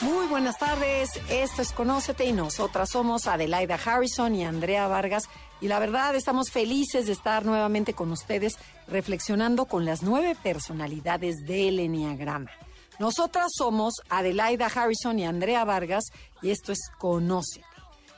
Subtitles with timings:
[0.00, 5.28] Muy buenas tardes, esto es Conócete y nosotras somos Adelaida Harrison y Andrea Vargas
[5.60, 8.56] y la verdad estamos felices de estar nuevamente con ustedes
[8.88, 12.50] reflexionando con las nueve personalidades del Enneagrama.
[12.98, 16.06] Nosotras somos Adelaida Harrison y Andrea Vargas
[16.42, 17.64] y esto es Conócete.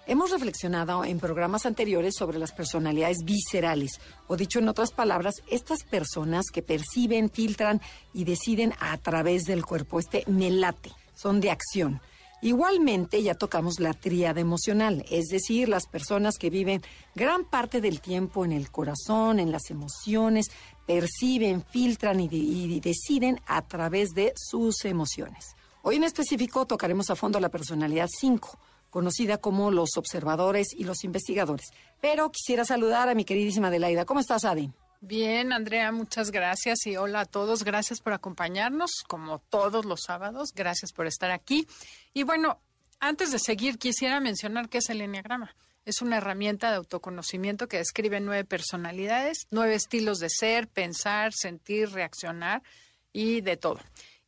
[0.07, 5.83] Hemos reflexionado en programas anteriores sobre las personalidades viscerales, o dicho en otras palabras, estas
[5.83, 7.83] personas que perciben, filtran
[8.15, 12.01] y deciden a través del cuerpo, este melate son de acción.
[12.43, 16.83] Igualmente ya tocamos la tríada emocional, es decir, las personas que viven
[17.15, 20.49] gran parte del tiempo en el corazón, en las emociones,
[20.87, 25.57] perciben, filtran y, y, deciden a través de sus emociones.
[25.83, 28.59] Hoy en específico tocaremos a fondo la personalidad 5,
[28.91, 31.71] conocida como los observadores y los investigadores.
[32.03, 34.05] Pero quisiera saludar a mi queridísima Adelaida.
[34.05, 34.71] ¿Cómo estás, Adi?
[35.09, 37.63] Bien, Andrea, muchas gracias y hola a todos.
[37.63, 40.49] Gracias por acompañarnos, como todos los sábados.
[40.53, 41.69] Gracias por estar aquí.
[42.13, 42.61] Y bueno,
[42.99, 45.55] antes de seguir, quisiera mencionar qué es el Enneagrama.
[45.85, 51.91] Es una herramienta de autoconocimiento que describe nueve personalidades, nueve estilos de ser, pensar, sentir,
[51.91, 52.65] reaccionar
[53.13, 53.79] y de todo.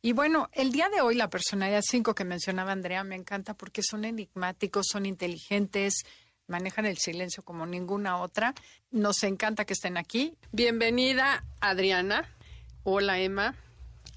[0.01, 3.83] Y bueno, el día de hoy la personalidad 5 que mencionaba Andrea me encanta porque
[3.83, 6.05] son enigmáticos, son inteligentes,
[6.49, 8.53] manejan el silencio como ninguna otra.
[8.91, 10.35] Nos encanta que estén aquí.
[10.51, 12.27] Bienvenida, Adriana.
[12.83, 13.55] Hola, Emma.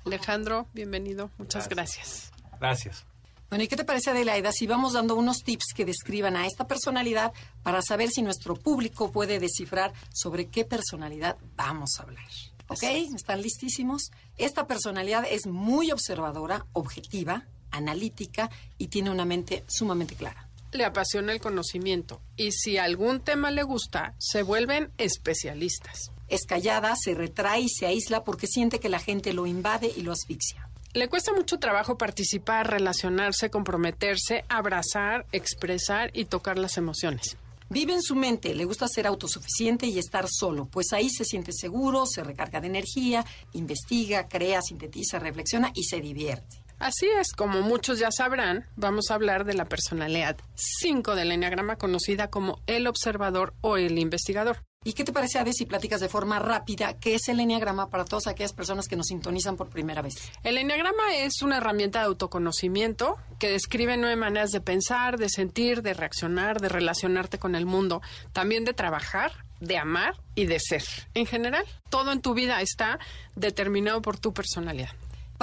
[0.04, 1.30] Alejandro, bienvenido.
[1.38, 2.32] Muchas gracias.
[2.58, 3.04] Gracias.
[3.48, 6.66] Bueno, ¿y qué te parece, Adelaida, si vamos dando unos tips que describan a esta
[6.66, 12.24] personalidad para saber si nuestro público puede descifrar sobre qué personalidad vamos a hablar?
[12.68, 12.82] ¿Ok?
[12.82, 14.10] ¿Están listísimos?
[14.38, 21.32] Esta personalidad es muy observadora, objetiva, analítica y tiene una mente sumamente clara le apasiona
[21.32, 26.10] el conocimiento y si algún tema le gusta, se vuelven especialistas.
[26.28, 30.02] Es callada, se retrae y se aísla porque siente que la gente lo invade y
[30.02, 30.68] lo asfixia.
[30.94, 37.36] Le cuesta mucho trabajo participar, relacionarse, comprometerse, abrazar, expresar y tocar las emociones.
[37.70, 41.52] Vive en su mente, le gusta ser autosuficiente y estar solo, pues ahí se siente
[41.52, 46.61] seguro, se recarga de energía, investiga, crea, sintetiza, reflexiona y se divierte.
[46.82, 51.76] Así es, como muchos ya sabrán, vamos a hablar de la personalidad 5 del Enneagrama
[51.76, 54.64] conocida como el observador o el investigador.
[54.82, 58.04] ¿Y qué te parece, Ade, si platicas de forma rápida qué es el Enneagrama para
[58.04, 60.14] todas aquellas personas que nos sintonizan por primera vez?
[60.42, 65.82] El Enneagrama es una herramienta de autoconocimiento que describe nueve maneras de pensar, de sentir,
[65.82, 70.82] de reaccionar, de relacionarte con el mundo, también de trabajar, de amar y de ser.
[71.14, 72.98] En general, todo en tu vida está
[73.36, 74.90] determinado por tu personalidad.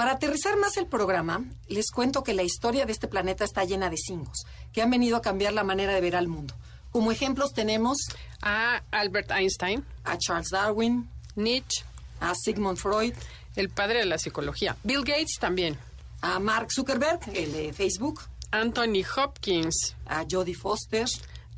[0.00, 3.90] Para aterrizar más el programa, les cuento que la historia de este planeta está llena
[3.90, 6.54] de singos, que han venido a cambiar la manera de ver al mundo.
[6.90, 7.98] Como ejemplos tenemos
[8.40, 11.06] a Albert Einstein, a Charles Darwin,
[11.36, 11.84] Nietzsche,
[12.18, 13.12] a Sigmund Freud,
[13.56, 15.76] el padre de la psicología, Bill Gates también,
[16.22, 18.22] a Mark Zuckerberg, el de Facebook,
[18.52, 21.06] Anthony Hopkins, a Jodie Foster,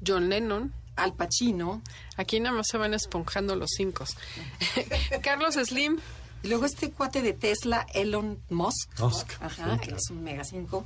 [0.05, 1.81] John Lennon, Al Pacino.
[2.17, 4.05] Aquí nada más se van esponjando los cinco.
[5.23, 6.01] Carlos Slim,
[6.43, 8.99] y luego este cuate de Tesla, Elon Musk.
[8.99, 9.33] Musk.
[9.41, 10.85] Ajá, que es un mega 5.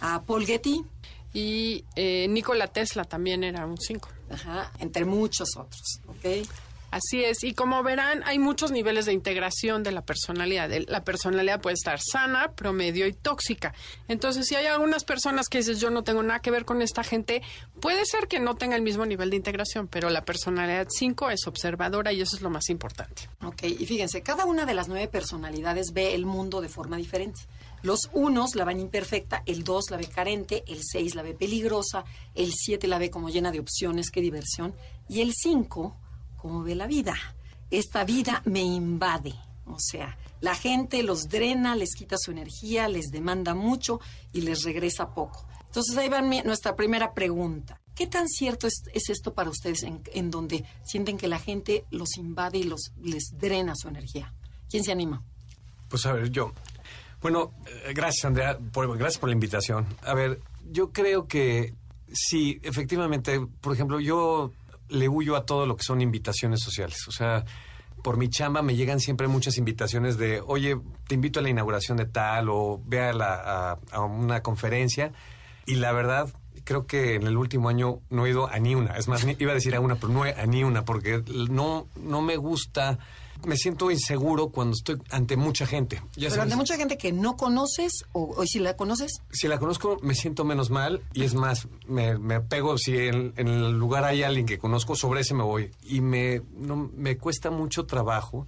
[0.00, 0.84] A Paul Getty.
[1.32, 4.08] Y eh, Nikola Tesla también era un 5.
[4.30, 6.46] Ajá, entre muchos otros, ¿ok?
[6.94, 10.70] Así es, y como verán, hay muchos niveles de integración de la personalidad.
[10.86, 13.74] La personalidad puede estar sana, promedio y tóxica.
[14.06, 17.02] Entonces, si hay algunas personas que dices, yo no tengo nada que ver con esta
[17.02, 17.42] gente,
[17.80, 21.48] puede ser que no tenga el mismo nivel de integración, pero la personalidad 5 es
[21.48, 23.28] observadora y eso es lo más importante.
[23.42, 27.40] Ok, y fíjense, cada una de las nueve personalidades ve el mundo de forma diferente.
[27.82, 32.04] Los unos la ven imperfecta, el dos la ve carente, el seis la ve peligrosa,
[32.36, 34.76] el siete la ve como llena de opciones, qué diversión,
[35.08, 35.96] y el cinco
[36.44, 37.14] cómo ve la vida.
[37.70, 39.32] Esta vida me invade.
[39.64, 43.98] O sea, la gente los drena, les quita su energía, les demanda mucho
[44.30, 45.48] y les regresa poco.
[45.64, 47.80] Entonces ahí va nuestra primera pregunta.
[47.94, 52.58] ¿Qué tan cierto es, esto para ustedes en, donde sienten que la gente los invade
[52.58, 54.34] y los, les drena su energía?
[54.68, 55.22] ¿Quién se anima?
[55.88, 56.52] Pues a ver, yo.
[57.22, 57.54] Bueno,
[57.86, 59.86] eh, gracias Andrea, gracias por la invitación.
[60.02, 61.72] A ver, yo creo que
[62.12, 64.52] sí, efectivamente, por ejemplo, yo
[64.88, 67.06] le huyo a todo lo que son invitaciones sociales.
[67.08, 67.44] O sea,
[68.02, 71.96] por mi chamba me llegan siempre muchas invitaciones de, oye, te invito a la inauguración
[71.96, 75.12] de tal o ve a, a, una conferencia.
[75.66, 76.28] Y la verdad
[76.64, 78.96] creo que en el último año no he ido a ni una.
[78.96, 82.22] Es más, iba a decir a una, pero no a ni una, porque no, no
[82.22, 82.98] me gusta
[83.46, 86.02] me siento inseguro cuando estoy ante mucha gente.
[86.14, 89.20] Pero ante mucha gente que no conoces o, si la conoces.
[89.30, 93.32] Si la conozco me siento menos mal y es más, me, me pego, si en,
[93.36, 95.70] el lugar hay alguien que conozco, sobre ese me voy.
[95.82, 98.46] Y me, no, me cuesta mucho trabajo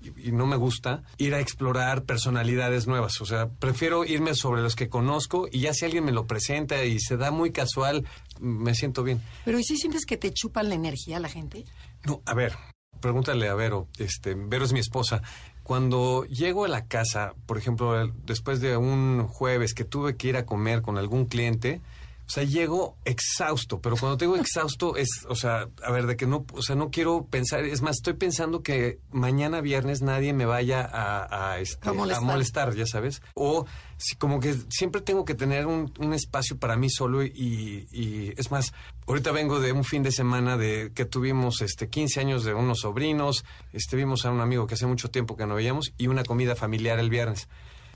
[0.00, 3.20] y, no me gusta ir a explorar personalidades nuevas.
[3.20, 6.84] O sea, prefiero irme sobre los que conozco y ya si alguien me lo presenta
[6.84, 8.06] y se da muy casual,
[8.40, 9.20] me siento bien.
[9.44, 11.64] Pero ¿y si sientes que te chupan la energía la gente?
[12.04, 12.56] No, a ver,
[13.00, 15.22] pregúntale a Vero, este, Vero es mi esposa.
[15.62, 20.36] Cuando llego a la casa, por ejemplo, después de un jueves que tuve que ir
[20.36, 21.80] a comer con algún cliente,
[22.28, 26.26] o sea, llego exhausto, pero cuando tengo exhausto es, o sea, a ver, de que
[26.26, 30.44] no, o sea, no quiero pensar, es más, estoy pensando que mañana viernes nadie me
[30.44, 32.74] vaya a, a, este, molestar.
[32.74, 33.22] ya sabes.
[33.32, 33.64] O
[33.96, 38.34] si, como que siempre tengo que tener un, un espacio para mí solo y, y,
[38.36, 38.74] es más,
[39.06, 42.80] ahorita vengo de un fin de semana de que tuvimos este 15 años de unos
[42.80, 46.24] sobrinos, este vimos a un amigo que hace mucho tiempo que no veíamos y una
[46.24, 47.48] comida familiar el viernes.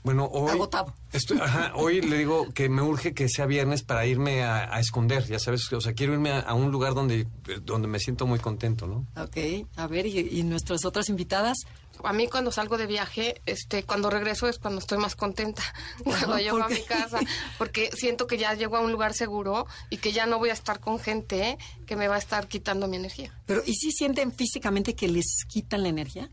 [0.03, 0.51] Bueno, hoy.
[0.51, 0.93] Agotado.
[1.13, 5.25] Estoy, ajá, hoy le digo que me urge que sea viernes para irme a, esconder,
[5.25, 5.71] ya sabes.
[5.71, 7.27] O sea, quiero irme a, un lugar donde,
[7.61, 9.07] donde me siento muy contento, ¿no?
[9.15, 9.37] Ok,
[9.77, 11.57] a ver, ¿y, nuestras otras invitadas?
[12.03, 15.63] A mí cuando salgo de viaje, este, cuando regreso es cuando estoy más contenta,
[16.03, 17.19] cuando llego a mi casa,
[17.57, 20.53] porque siento que ya llego a un lugar seguro y que ya no voy a
[20.53, 23.31] estar con gente que me va a estar quitando mi energía.
[23.45, 26.29] Pero, ¿y si sienten físicamente que les quitan la energía?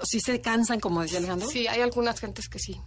[0.00, 1.48] ¿O si se cansan, como decía Alejandro?
[1.48, 2.80] Sí, hay algunas gentes que sí.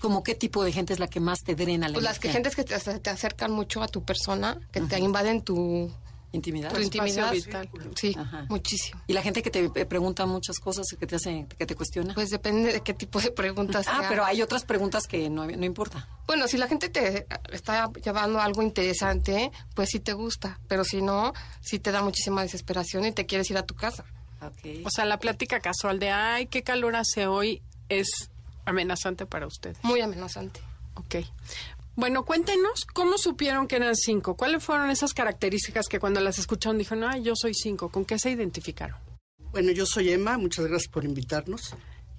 [0.00, 2.28] ¿Cómo qué tipo de gente es la que más te drena la pues las que
[2.30, 5.90] gentes que te, acercan mucho a tu persona, que te invaden tu
[6.32, 7.68] intimidad, tu intimidad vital.
[7.94, 8.14] Sí,
[8.48, 9.02] muchísimo.
[9.06, 12.14] Y la gente que te pregunta muchas cosas, que te hace, que te cuestiona.
[12.14, 13.86] Pues depende de qué tipo de preguntas.
[13.88, 16.08] ah, pero hay otras preguntas que no, no importa.
[16.26, 21.02] Bueno, si la gente te está llevando algo interesante, pues sí te gusta, pero si
[21.02, 24.04] no, sí te da muchísima desesperación y te quieres ir a tu casa.
[24.40, 24.82] Okay.
[24.84, 28.30] O sea, la plática casual de, ay, qué calor hace hoy, es
[28.64, 29.76] amenazante para usted.
[29.82, 30.60] Muy amenazante.
[30.94, 31.16] Ok.
[31.94, 34.36] Bueno, cuéntenos cómo supieron que eran cinco.
[34.36, 37.88] ¿Cuáles fueron esas características que cuando las escucharon dijeron, ah, yo soy cinco?
[37.88, 38.98] ¿Con qué se identificaron?
[39.50, 41.74] Bueno, yo soy Emma, muchas gracias por invitarnos.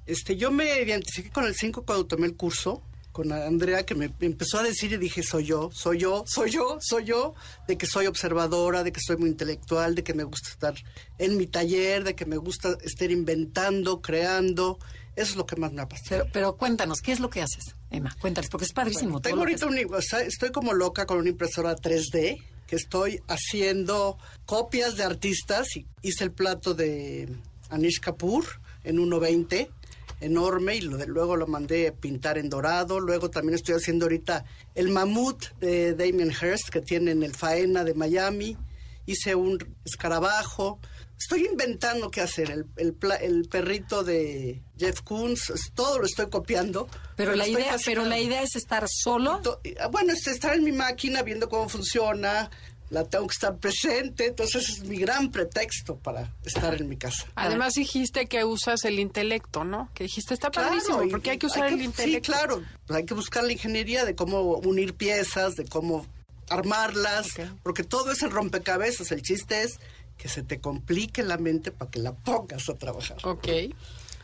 [0.07, 2.81] Este, yo me identifiqué con el cinco cuando tomé el curso
[3.17, 6.77] con Andrea que me empezó a decir y dije, soy yo, soy yo, soy yo,
[6.79, 7.33] soy yo,
[7.67, 10.75] de que soy observadora, de que soy muy intelectual, de que me gusta estar
[11.17, 14.77] en mi taller, de que me gusta estar inventando, creando
[15.15, 16.27] eso es lo que más me ha pasado.
[16.31, 18.15] Pero, cuéntanos, ¿qué es lo que haces, Emma?
[18.21, 19.19] Cuéntanos, porque es padrísimo.
[19.19, 22.37] tengo ahorita un, estoy como loca con una impresora 3D
[22.67, 27.35] que estoy haciendo copias de artistas y hice el plato de
[27.71, 28.45] Anish Kapoor
[28.83, 29.69] en 1.20
[30.19, 32.99] enorme y luego lo mandé pintar en dorado.
[32.99, 37.83] Luego también estoy haciendo ahorita el mamut de Damien Hirst que tiene en el Faena
[37.83, 38.57] de Miami.
[39.05, 40.79] Hice un escarabajo.
[41.17, 42.51] Estoy inventando qué hacer.
[42.51, 46.87] El, el, el, perrito de Jeff Koons, todo lo estoy copiando.
[47.15, 49.41] Pero, la idea, pero la idea es estar solo.
[49.79, 52.51] Ah, bueno, es estar en mi máquina viendo cómo funciona.
[52.89, 57.25] La tengo que estar presente, entonces es mi gran pretexto para estar en mi casa.
[57.35, 59.89] Además dijiste que usas el intelecto, ¿no?
[59.93, 62.31] Que dijiste está padrísimo, porque hay que usar el intelecto.
[62.31, 66.05] Sí, claro, hay que buscar la ingeniería de cómo unir piezas, de cómo
[66.49, 67.27] armarlas,
[67.63, 69.11] porque todo es el rompecabezas.
[69.11, 69.79] El chiste es
[70.17, 73.17] que se te complique la mente para que la pongas a trabajar.
[73.23, 73.47] Ok.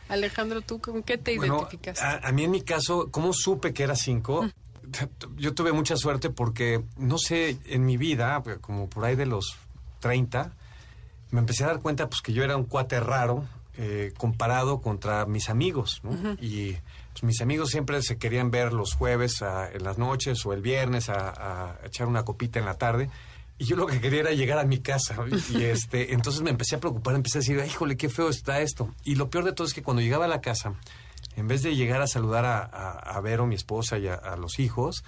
[0.08, 1.98] Alejandro, ¿tú con qué te identificas?
[2.00, 4.42] A, mí en mi caso, ¿cómo supe que era cinco?
[4.42, 4.50] Mm.
[5.36, 9.56] Yo tuve mucha suerte porque, no sé, en mi vida, como por ahí de los
[10.00, 10.52] 30,
[11.30, 13.44] me empecé a dar cuenta pues que yo era un cuate raro
[13.76, 16.36] eh, comparado contra mis amigos, ¿no?
[16.40, 16.76] Y
[17.12, 21.08] pues, mis amigos siempre se querían ver los jueves en las noches o el viernes
[21.08, 23.10] a, a echar una copita en la tarde
[23.56, 25.16] y yo lo que quería era llegar a mi casa.
[25.50, 28.92] Y este, entonces me empecé a preocupar, empecé a decir, híjole, qué feo está esto.
[29.04, 30.74] Y lo peor de todo es que cuando llegaba a la casa,
[31.36, 35.04] en vez de llegar a saludar a, a, Vero, mi esposa, y a, los hijos,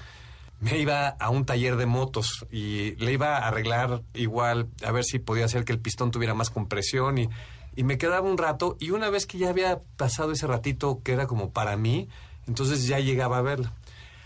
[0.60, 5.04] me iba a un taller de motos y le iba a arreglar igual, a ver
[5.04, 7.18] si podía hacer que el pistón tuviera más compresión.
[7.18, 7.28] Y,
[7.76, 8.76] y me quedaba un rato.
[8.80, 12.08] Y una vez que ya había pasado ese ratito que era como para mí,
[12.46, 13.72] entonces ya llegaba a verla.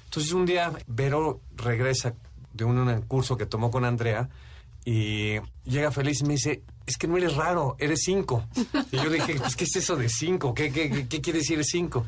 [0.05, 2.15] Entonces un día Vero regresa
[2.53, 4.29] de un, curso que tomó con Andrea
[4.85, 8.45] y llega feliz y me dice, es que no eres raro, eres cinco.
[8.93, 10.53] Y yo dije, pues, ¿qué es eso de cinco?
[10.55, 12.05] ¿Qué, qué, qué quiere decir cinco?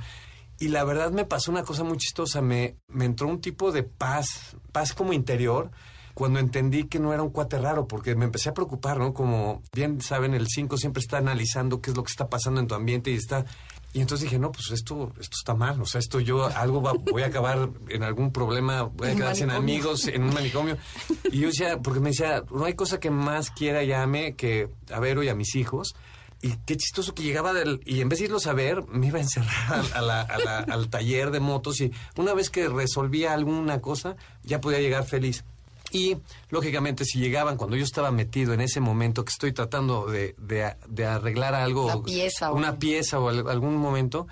[0.62, 4.56] Y la verdad me pasó una cosa muy chistosa, me, entró un tipo de paz,
[4.70, 5.70] paz como interior,
[6.14, 9.12] cuando entendí que no era un cuate raro, porque me empecé a preocupar, ¿no?
[9.12, 12.68] Como bien saben, el cinco siempre está analizando qué es lo que está pasando en
[12.68, 13.44] tu ambiente y está
[13.94, 16.94] Y entonces dije, no, pues esto, esto está mal, o sea, esto yo algo va,
[16.94, 20.78] voy a acabar en algún problema, voy a quedar sin amigos en un manicomio.
[21.30, 24.70] Y yo decía, porque me decía, no hay cosa que más quiera y ame que
[24.90, 25.94] a Vero y a mis hijos.
[26.40, 29.18] Y qué chistoso que llegaba del, y en vez de irlos a ver, me iba
[29.18, 33.32] a encerrar a la- a la- al taller de motos y una vez que resolvía
[33.34, 35.44] alguna cosa, ya podía llegar feliz.
[35.92, 36.16] Y
[36.50, 40.74] lógicamente si llegaban cuando yo estaba metido en ese momento que estoy tratando de, de-
[40.88, 44.26] de arreglar algo, La pieza o- una pieza o al- algún momento,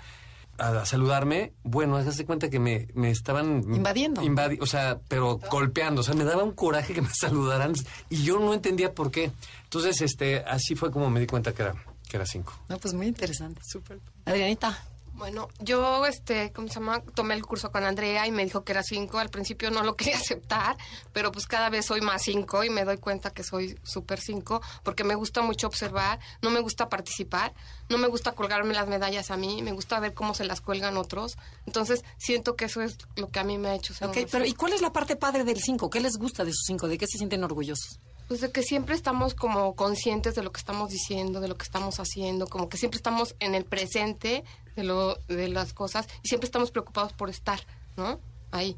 [0.57, 3.63] a, saludarme, bueno, hazte cuenta que me, me estaban...
[3.73, 4.21] Invadiendo.
[4.21, 7.73] invadi- o sea, pero golpeando, o sea, me daba un coraje que me saludaran
[8.09, 9.31] y yo no entendía por qué.
[9.63, 11.75] Entonces, este, así fue como me di cuenta que era,
[12.07, 12.53] que era cinco.
[12.69, 13.61] No, pues muy interesante.
[13.63, 13.99] Súper.
[14.25, 14.77] Adrianita.
[15.21, 17.03] Bueno, yo, este, ¿cómo se llama?
[17.13, 19.19] Tomé el curso con Andrea y me dijo que era cinco.
[19.19, 20.75] Al principio no lo quería aceptar,
[21.13, 24.63] pero pues cada vez soy más cinco y me doy cuenta que soy súper cinco
[24.81, 27.53] porque me gusta mucho observar, no me gusta participar,
[27.87, 30.97] no me gusta colgarme las medallas a mí, me gusta ver cómo se las cuelgan
[30.97, 31.37] otros.
[31.67, 34.43] Entonces, siento que eso es lo que a mí me ha hecho ser Ok, pero
[34.43, 34.61] ¿y cinco.
[34.61, 35.91] cuál es la parte padre del 5?
[35.91, 36.87] ¿Qué les gusta de sus 5?
[36.87, 37.99] ¿De qué se sienten orgullosos?
[38.31, 41.65] Pues de que siempre estamos como conscientes de lo que estamos diciendo, de lo que
[41.65, 44.45] estamos haciendo, como que siempre estamos en el presente
[44.77, 47.59] de, lo, de las cosas y siempre estamos preocupados por estar,
[47.97, 48.21] ¿no?
[48.51, 48.77] Ahí.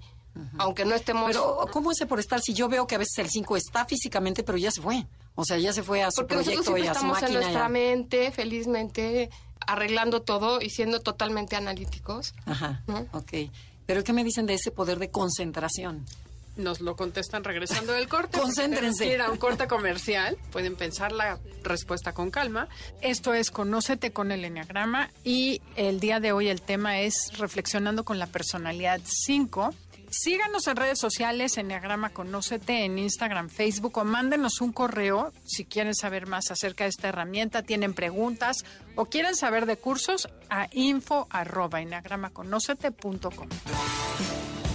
[0.58, 1.28] Aunque no estemos...
[1.28, 2.42] Pero, ¿cómo ese por estar?
[2.42, 5.06] Si yo veo que a veces el 5 está físicamente, pero ya se fue.
[5.36, 7.40] O sea, ya se fue a su porque proyecto y a su estamos en máquina.
[7.40, 7.70] nuestra ya.
[7.70, 9.30] mente, felizmente,
[9.68, 12.34] arreglando todo y siendo totalmente analíticos.
[12.48, 13.06] Ajá, ¿no?
[13.12, 13.52] ok.
[13.86, 16.08] Pero ¿qué me dicen de ese poder de concentración?
[16.56, 18.40] Nos lo contestan regresando del corte.
[18.40, 19.08] Concéntrense.
[19.08, 20.38] Ir a un corte comercial.
[20.52, 22.68] Pueden pensar la respuesta con calma.
[23.02, 28.06] Esto es Conócete con el Enneagrama y el día de hoy el tema es Reflexionando
[28.06, 29.74] con la Personalidad 5.
[30.12, 35.96] Síganos en redes sociales, Enneagrama Conócete, en Instagram, Facebook o mándenos un correo si quieren
[35.96, 38.64] saber más acerca de esta herramienta, tienen preguntas
[38.96, 43.50] o quieren saber de cursos a info arroba enneagramaconócete.com.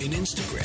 [0.01, 0.65] En Instagram,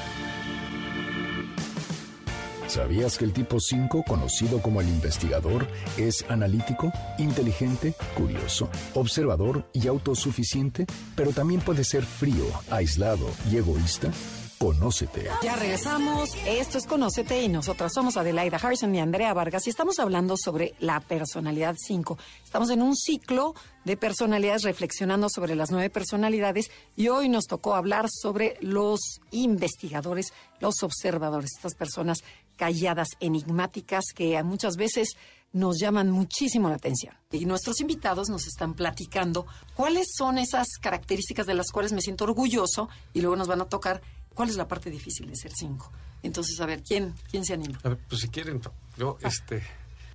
[2.71, 9.87] ¿Sabías que el tipo 5, conocido como el investigador, es analítico, inteligente, curioso, observador y
[9.87, 10.85] autosuficiente?
[11.17, 14.09] Pero también puede ser frío, aislado y egoísta.
[14.57, 15.27] Conócete.
[15.41, 16.29] Ya regresamos.
[16.45, 20.75] Esto es Conócete y nosotras somos Adelaida Harrison y Andrea Vargas y estamos hablando sobre
[20.79, 22.17] la personalidad 5.
[22.43, 27.73] Estamos en un ciclo de personalidades reflexionando sobre las nueve personalidades y hoy nos tocó
[27.73, 32.19] hablar sobre los investigadores, los observadores, estas personas
[32.55, 35.09] calladas, enigmáticas que muchas veces
[35.53, 37.13] nos llaman muchísimo la atención.
[37.31, 42.23] Y nuestros invitados nos están platicando cuáles son esas características de las cuales me siento
[42.23, 44.01] orgulloso y luego nos van a tocar
[44.33, 45.91] cuál es la parte difícil de ser cinco.
[46.23, 47.79] Entonces, a ver, ¿quién, quién se anima?
[47.83, 48.61] A ver, pues si quieren,
[48.97, 49.63] yo, este...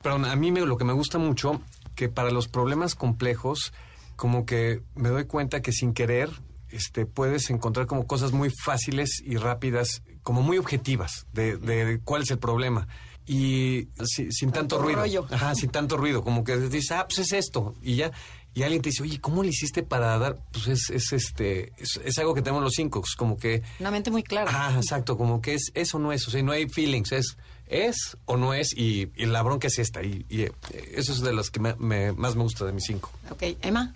[0.02, 1.60] Perdón, a mí me, lo que me gusta mucho,
[1.96, 3.72] que para los problemas complejos,
[4.14, 6.30] como que me doy cuenta que sin querer,
[6.70, 12.22] este, puedes encontrar como cosas muy fáciles y rápidas, como muy objetivas, de, de cuál
[12.22, 12.88] es el problema.
[13.28, 15.00] Y si- sin tanto, Tanto ruido.
[15.00, 15.26] rollo.
[15.30, 18.10] Ajá, sin tanto ruido, como que dices, ah, pues es esto, y ya.
[18.52, 20.36] Y alguien te dice, oye, ¿cómo le hiciste para dar?
[20.50, 24.10] Pues es, es este, es, es algo que tenemos los cinco, como que Una mente
[24.10, 24.50] muy clara.
[24.52, 27.36] Ah, exacto, como que es eso no es, o sea, no hay feelings, es
[27.68, 30.52] es o no es y, y la bronca es esta y, y, eh,
[30.94, 33.10] eso es de las que me- me- más me gusta de mis cinco.
[33.30, 33.92] Ok, Emma.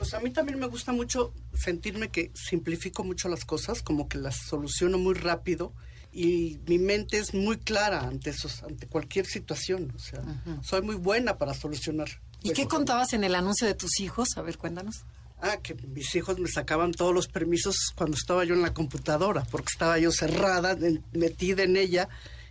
[0.00, 4.16] Pues a mí también me gusta mucho sentirme que simplifico mucho las cosas, como que
[4.16, 5.74] las soluciono muy rápido
[6.10, 9.92] y mi mente es muy clara ante esos, ante cualquier situación.
[9.94, 10.22] O sea,
[10.62, 12.08] soy muy buena para solucionar.
[12.42, 14.28] ¿Y qué contabas en el anuncio de tus hijos?
[14.38, 15.04] A ver, cuéntanos.
[15.42, 19.44] Ah, que mis hijos me sacaban todos los permisos cuando estaba yo en la computadora,
[19.50, 20.78] porque estaba yo cerrada,
[21.12, 22.08] metida en ella,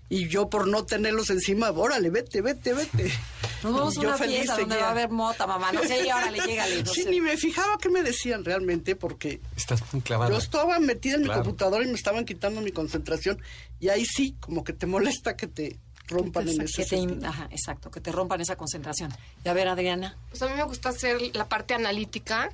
[0.08, 3.12] y yo por no tenerlos encima, órale, vete, vete, vete.
[3.64, 5.72] Nos vamos a yo una feliz fiesta donde va a haber mota, mamá.
[5.72, 6.84] No sé, y órale, llégale.
[6.84, 7.10] no Sí, sé.
[7.10, 10.32] ni me fijaba qué me decían realmente, porque Estás muy clavada.
[10.32, 11.40] yo estaba metida en Claro.
[11.40, 13.42] mi computadora y me estaban quitando mi concentración,
[13.80, 17.28] y ahí sí, como que te molesta que te rompan en Que ese te- sentido.
[17.28, 19.14] ajá, exacto, que te rompan esa concentración.
[19.46, 20.18] Y a ver, Adriana.
[20.30, 22.50] Pues a mí me gusta hacer la parte analítica,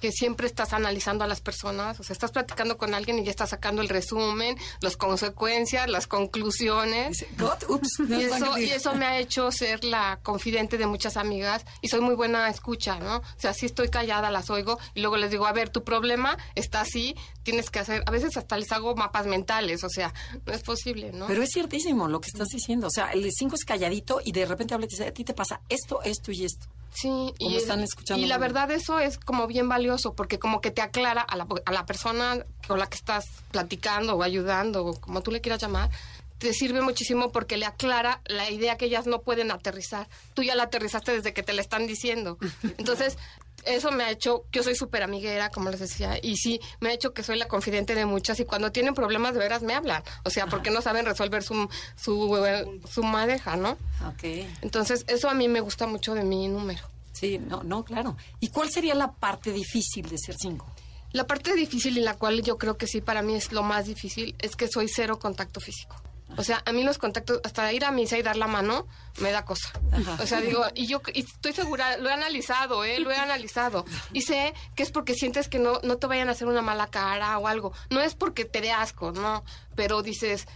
[0.00, 3.30] que siempre estás analizando a las personas, o sea, estás platicando con alguien y ya
[3.30, 7.18] estás sacando el resumen, las consecuencias, las conclusiones.
[7.18, 11.16] Dice, "God, ups, Y eso, y eso me ha hecho ser la confidente de muchas
[11.16, 13.18] amigas y soy muy buena escucha, ¿no?
[13.18, 16.36] O sea, si estoy callada, las oigo y luego les digo, a ver, tu problema
[16.54, 20.12] está así, tienes que hacer, a veces hasta les hago mapas mentales, o sea,
[20.46, 21.26] no es posible, ¿no?
[21.26, 22.86] Pero es ciertísimo lo que estás diciendo.
[22.86, 25.24] O sea, el 5 es calladito y de repente habla y te dice, a ti
[25.24, 26.66] te pasa esto, esto y esto.
[27.00, 30.60] Sí, Como y, están escuchando y la verdad eso es como bien valioso porque como
[30.60, 34.84] que te aclara a la, a la persona con la que estás platicando o ayudando
[34.84, 35.90] o como tú le quieras llamar,
[36.38, 40.08] te sirve muchísimo porque le aclara la idea que ellas no pueden aterrizar.
[40.34, 42.38] Tú ya la aterrizaste desde que te la están diciendo.
[42.78, 43.18] Entonces,
[43.64, 46.92] eso me ha hecho, yo soy súper amiguera, como les decía, y sí, me ha
[46.92, 50.02] hecho que soy la confidente de muchas y cuando tienen problemas de veras me hablan.
[50.24, 53.72] O sea, porque no saben resolver su, su, su madeja, ¿no?
[54.06, 54.24] Ok.
[54.62, 56.82] Entonces, eso a mí me gusta mucho de mi número.
[57.12, 58.16] Sí, no, no, claro.
[58.38, 60.66] ¿Y cuál sería la parte difícil de ser cinco?
[61.12, 63.86] La parte difícil y la cual yo creo que sí para mí es lo más
[63.86, 65.96] difícil es que soy cero contacto físico.
[66.36, 68.86] O sea, a mí los contactos, hasta ir a misa y dar la mano,
[69.20, 69.70] me da cosa.
[69.92, 70.18] Ajá.
[70.22, 73.00] O sea, digo, y yo y estoy segura, lo he analizado, ¿eh?
[73.00, 73.84] Lo he analizado.
[74.12, 76.88] Y sé que es porque sientes que no, no te vayan a hacer una mala
[76.88, 77.72] cara o algo.
[77.90, 79.42] No es porque te dé asco, no.
[79.74, 80.46] Pero dices,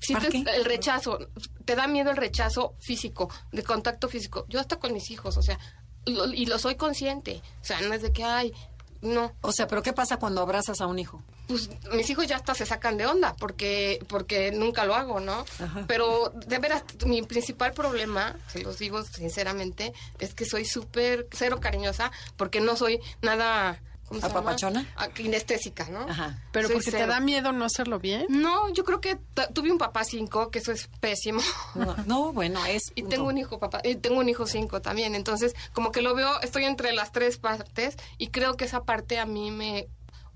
[0.00, 1.18] sientes el rechazo,
[1.64, 4.44] te da miedo el rechazo físico, de contacto físico.
[4.48, 5.58] Yo hasta con mis hijos, o sea,
[6.06, 7.40] lo- y lo soy consciente.
[7.62, 8.52] O sea, no es de que, ay,
[9.00, 9.32] no.
[9.40, 11.22] O sea, ¿pero qué pasa cuando abrazas a un hijo?
[11.50, 15.44] Pues mis hijos ya hasta se sacan de onda porque porque nunca lo hago, ¿no?
[15.58, 15.84] Ajá.
[15.88, 21.58] Pero de veras mi principal problema, se los digo sinceramente, es que soy súper cero
[21.60, 23.80] cariñosa porque no soy nada.
[24.22, 24.88] ¿Apapachona?
[24.96, 26.00] Ah, Kinestésica, ¿no?
[26.00, 26.36] Ajá.
[26.50, 28.26] Pero Soy porque te da miedo no hacerlo bien.
[28.28, 29.18] No, yo creo que
[29.54, 31.40] tuve un papá cinco, que eso es pésimo.
[31.76, 32.82] No, no, bueno, es.
[32.96, 36.16] Y tengo un hijo papá, y tengo un hijo cinco también, entonces como que lo
[36.16, 39.86] veo, estoy entre las tres partes y creo que esa parte a mí me,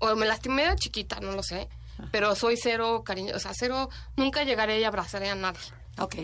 [0.07, 1.69] o me lastimé de chiquita, no lo sé,
[2.11, 5.59] pero soy cero cariño, o sea, cero, nunca llegaré y abrazaré a nadie.
[5.99, 6.15] Ok.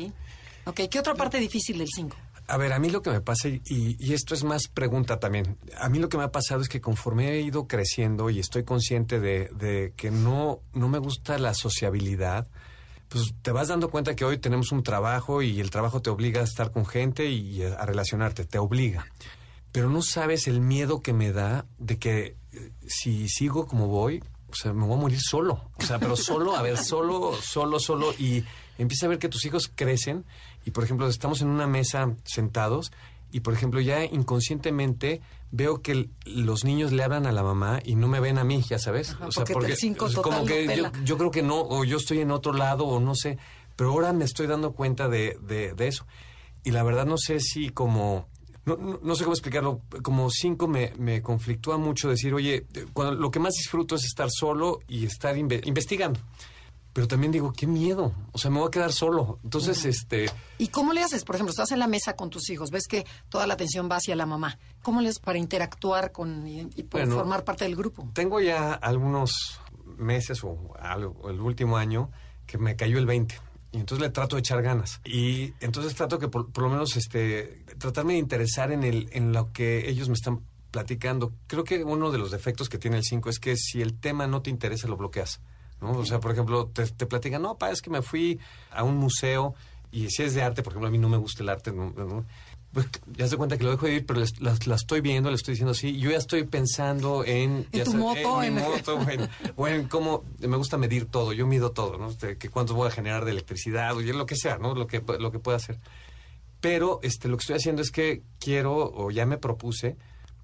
[0.66, 2.18] Ok, ¿qué otra parte difícil del cinco?
[2.48, 5.58] A ver, a mí lo que me pasa, y, y esto es más pregunta también,
[5.80, 8.64] a mí lo que me ha pasado es que conforme he ido creciendo y estoy
[8.64, 12.48] consciente de, de que no, no me gusta la sociabilidad,
[13.12, 16.40] pues te vas dando cuenta que hoy tenemos un trabajo y el trabajo te obliga
[16.40, 19.06] a estar con gente y a, relacionarte, te obliga.
[19.74, 22.38] Pero no sabes el miedo que me da de que
[22.88, 25.70] si sigo como voy, o sea, me voy a morir solo.
[25.77, 28.13] O sea, pero solo, a ver, solo, solo, solo.
[28.20, 28.43] Y
[28.77, 30.25] empieza a ver que tus hijos crecen
[30.65, 32.91] y, por ejemplo, estamos en una mesa sentados
[33.31, 37.96] y, por ejemplo, ya inconscientemente veo que los niños le hablan a la mamá y
[37.96, 39.11] no me ven a mí, ya sabes.
[39.11, 41.98] Ajá, porque el cinco o sea, como que yo, yo creo que no, o yo
[41.98, 43.37] estoy en otro lado, o no sé.
[43.77, 46.05] Pero ahora me estoy dando cuenta de, de, de eso.
[46.64, 48.27] Y la verdad no sé si como...
[48.66, 49.82] No, no, no sé cómo explicarlo.
[50.04, 54.30] Como cinco me, me conflictúa mucho decir, oye, cuando, lo que más disfruto es estar
[54.32, 56.20] solo y estar inve- investigando.
[56.94, 58.12] Pero también digo, qué miedo.
[58.34, 59.40] O sea, me voy a quedar solo.
[59.46, 60.30] Entonces, este...
[60.58, 61.24] ¿Y cómo le haces?
[61.24, 63.96] Por ejemplo, estás en la mesa con tus hijos, ves que toda la atención va
[63.96, 64.60] hacia la mamá.
[64.84, 68.10] ¿Cómo le haces para interactuar con y, y poder Bueno, formar parte del grupo?
[68.14, 69.60] Tengo ya algunos
[69.98, 72.12] meses o algo, el último año
[72.46, 73.40] que me cayó el 20.
[73.74, 75.00] Y entonces le trato de echar ganas.
[75.05, 79.31] Y entonces trato que por, por lo menos este tratarme de interesar en el en
[79.31, 81.34] lo que ellos me están platicando.
[81.48, 84.27] Creo que uno de los defectos que tiene el 5 es que si el tema
[84.27, 85.40] no te interesa lo bloqueas.
[85.81, 85.92] ¿no?
[85.92, 88.40] O sea, por ejemplo, te, te platican, no, pa, es que me fui
[88.72, 89.55] a un museo
[89.92, 92.25] y si es de arte, por ejemplo, a mí no me gusta el arte, no-
[92.74, 95.29] pues ya se cuenta que lo dejo de ir, pero les- la, la estoy viendo,
[95.29, 97.68] le estoy diciendo sí, yo ya estoy pensando en...
[97.72, 101.05] En ya tu moto, en mi en- moto, en- o en cómo me gusta medir
[101.05, 102.10] todo, yo mido todo, ¿no?
[102.10, 104.74] Este, que cuánto voy a generar de electricidad, o lo que sea, ¿no?
[104.75, 105.79] Lo que, lo que pueda hacer.
[106.60, 109.98] Pero este, lo que estoy haciendo es que quiero, o ya me propuse,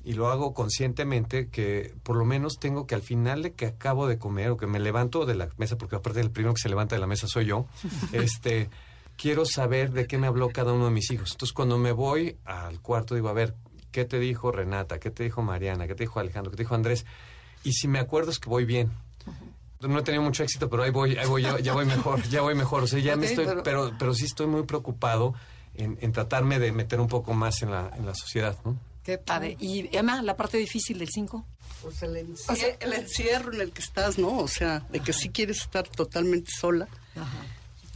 [0.04, 4.08] y lo hago conscientemente, que por lo menos tengo que al final de que acabo
[4.08, 6.70] de comer, o que me levanto de la mesa, porque aparte el primero que se
[6.70, 7.68] levanta de la mesa soy yo,
[8.14, 8.70] este,
[9.18, 11.32] quiero saber de qué me habló cada uno de mis hijos.
[11.32, 13.56] Entonces, cuando me voy al cuarto, digo, a ver,
[13.92, 15.00] ¿qué te dijo Renata?
[15.00, 15.88] ¿Qué te dijo Mariana?
[15.88, 16.52] ¿Qué te dijo Alejandro?
[16.52, 17.06] ¿Qué te dijo Andrés?
[17.64, 18.92] Y si me acuerdo es que voy bien.
[19.82, 22.42] No he tenido mucho éxito, pero ahí voy, ahí voy, ya, ya voy mejor, ya
[22.42, 22.84] voy mejor.
[22.84, 25.36] O sea, ya me estoy, pero- pero, pero sí estoy muy preocupado
[25.76, 28.80] en, en tratarme de meter un poco más en la, en la sociedad, ¿no?
[29.04, 29.56] Qué padre.
[29.60, 31.46] ¿Y Emma, la parte difícil del cinco?
[31.82, 34.40] Pues el, encie- el encierro en el que estás, ¿no?
[34.40, 36.88] O sea, de que sí quieres estar totalmente sola.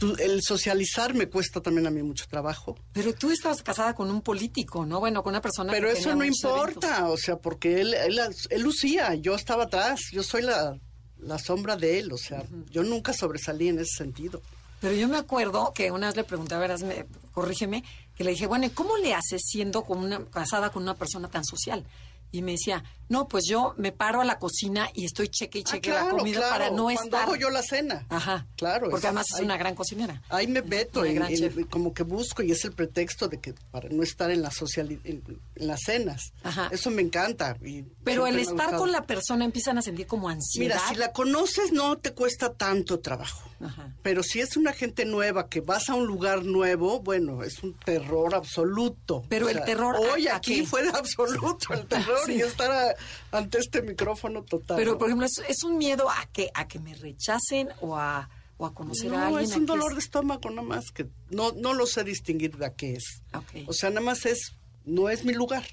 [0.02, 2.76] Tú- el socializar me cuesta también a mí mucho trabajo.
[2.92, 4.98] Pero tú estabas casada con un político, ¿no?
[5.00, 7.10] Bueno, con una persona Pero que eso no importa, eventos.
[7.14, 10.78] o sea, porque él, él, él lucía, yo estaba atrás, yo soy la,
[11.18, 14.42] la sombra de él, o sea, yo nunca sobresalí en ese sentido.
[14.80, 17.84] Pero yo me acuerdo que una vez le pregunté, a ver, hazme- corrígeme,
[18.16, 21.28] que le dije, bueno, ¿y cómo le haces siendo con una, casada con una persona
[21.28, 21.84] tan social?
[22.32, 25.62] Y me decía, no, pues yo me paro a la cocina y estoy cheque y
[25.66, 27.22] Ah, cheque la comida claro, para no cuando estar.
[27.22, 28.06] hago yo la cena.
[28.08, 28.46] Ajá.
[28.56, 28.88] Claro.
[28.90, 30.22] Porque además es ahí- una gran cocinera.
[30.30, 33.88] Ahí me meto, Una en- como que busco y es el pretexto de que para
[33.90, 35.22] no estar en la social, en,
[35.54, 36.32] en las cenas.
[36.42, 36.68] Ajá.
[36.72, 37.56] Eso me encanta.
[37.64, 40.76] y Pero el estar con la persona empiezan a sentir como ansiedad.
[40.76, 43.48] Mira, si la conoces no te cuesta tanto trabajo.
[43.60, 43.94] Ajá.
[44.02, 47.74] Pero si es una gente nueva que vas a un lugar nuevo, bueno, es un
[47.74, 49.22] terror absoluto.
[49.28, 50.66] Pero el terror, ¿a- Hoy a aquí qué?
[50.66, 52.32] fue absoluto el terror Sí.
[52.36, 52.94] y estar a-
[53.30, 54.76] ante este micrófono total.
[54.76, 54.98] Pero, ¿no?
[54.98, 58.66] por ejemplo, ¿es, es un miedo a que, a que me rechacen o a, o
[58.66, 59.44] a conocer a No, alguien?
[59.44, 62.66] es ¿A un dolor de estómago nada más que no, no lo sé distinguir de
[62.66, 63.22] a qué es.
[63.34, 63.68] Ok.
[63.68, 64.52] O sea, nada más es,
[64.84, 65.64] no es mi lugar.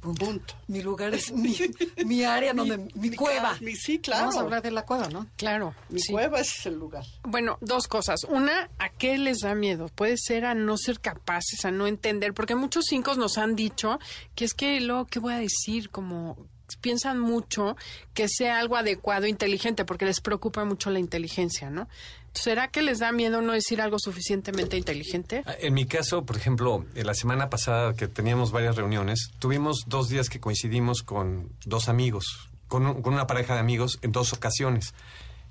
[0.00, 0.54] Punto.
[0.66, 1.56] Mi lugar es mi,
[2.04, 2.76] mi área donde...
[2.76, 3.56] Mi, mi cueva.
[3.60, 4.22] mi- sí, claro.
[4.22, 5.28] Vamos a hablar de la cueva, ¿no?
[5.36, 5.76] Claro.
[5.90, 6.10] Mi sí.
[6.12, 7.04] cueva es el lugar.
[7.22, 8.24] Bueno, dos cosas.
[8.24, 9.86] Una, ¿a qué les da miedo?
[9.94, 14.00] Puede ser a no ser capaces, a no entender, porque muchos cinco nos han dicho
[14.34, 15.88] que es que luego, ¿qué voy a decir?
[15.90, 16.36] Como
[16.76, 17.76] piensan mucho
[18.14, 21.88] que sea algo adecuado, inteligente, porque les preocupa mucho la inteligencia, ¿no?
[22.34, 25.42] ¿Será que les da miedo no decir algo suficientemente inteligente?
[25.46, 30.08] Ah, En mi caso, por ejemplo, la semana pasada que teníamos varias reuniones, tuvimos dos
[30.08, 34.32] días que coincidimos con dos amigos, con, un- con una pareja de amigos en dos
[34.32, 34.94] ocasiones.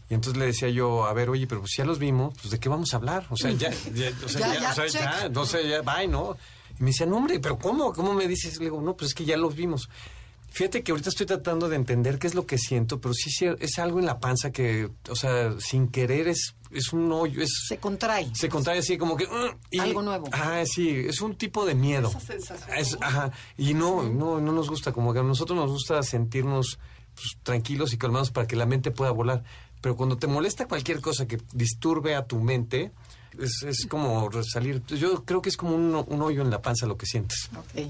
[0.10, 2.60] Y entonces le decía yo, a ver, oye, pero pues ya los vimos, pues ¿de
[2.60, 3.28] qué vamos a hablar?
[3.30, 5.02] O sea, ya, ya, o sea, Ya, ya, ya, o sea, check.
[5.02, 6.36] ya, entonces ya, bye, ¿no?
[6.80, 7.94] Y me decía, no, hombre, pero ¿cómo?
[7.94, 8.58] ¿Cómo me dices?
[8.58, 9.88] Le digo, no, pues es que ya los vimos.
[10.54, 13.46] Fíjate que ahorita estoy tratando de entender qué es lo que siento, pero sí, sí
[13.60, 17.66] es algo en la panza que, o sea, sin querer es, es un hoyo, es...
[17.70, 18.30] Se contrae.
[18.36, 19.28] Se contrae así como que...
[19.28, 20.28] "Mm", y- Algo nuevo.
[20.34, 22.10] Ah, sí, es un tipo de miedo.
[22.10, 22.78] Esa sensación.
[22.78, 26.80] Es- ajá, y no, no, no nos gusta, como que a nosotros nos gusta sentirnos
[27.16, 29.44] pues, tranquilos y calmados para que la mente pueda volar.
[29.80, 32.92] Pero cuando te molesta cualquier cosa que disturbe a tu mente,
[33.40, 34.84] es, es como salir.
[34.86, 37.50] Yo creo que es como un, un hoyo en la panza lo que sientes.
[37.58, 37.88] Ok.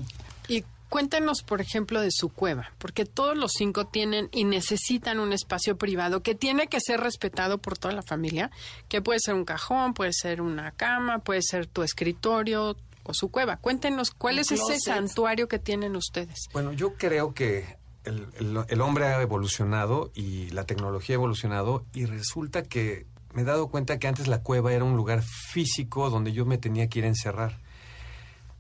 [0.48, 5.32] Y cuéntenos, por ejemplo, de su cueva, porque todos los cinco tienen y necesitan un
[5.32, 8.52] espacio privado que tiene que ser respetado por toda la familia,
[8.90, 13.32] que puede ser un cajón, puede ser una cama, puede ser tu escritorio o su
[13.32, 13.56] cueva.
[13.58, 16.50] Cuéntenos, ¿cuál Un es ese santuario que tienen ustedes?
[16.52, 21.86] Bueno, yo creo que el, el- el hombre ha evolucionado y la tecnología ha evolucionado
[21.94, 26.10] y resulta que me he dado cuenta que antes la cueva era un lugar físico
[26.10, 27.61] donde yo me tenía que ir a encerrar.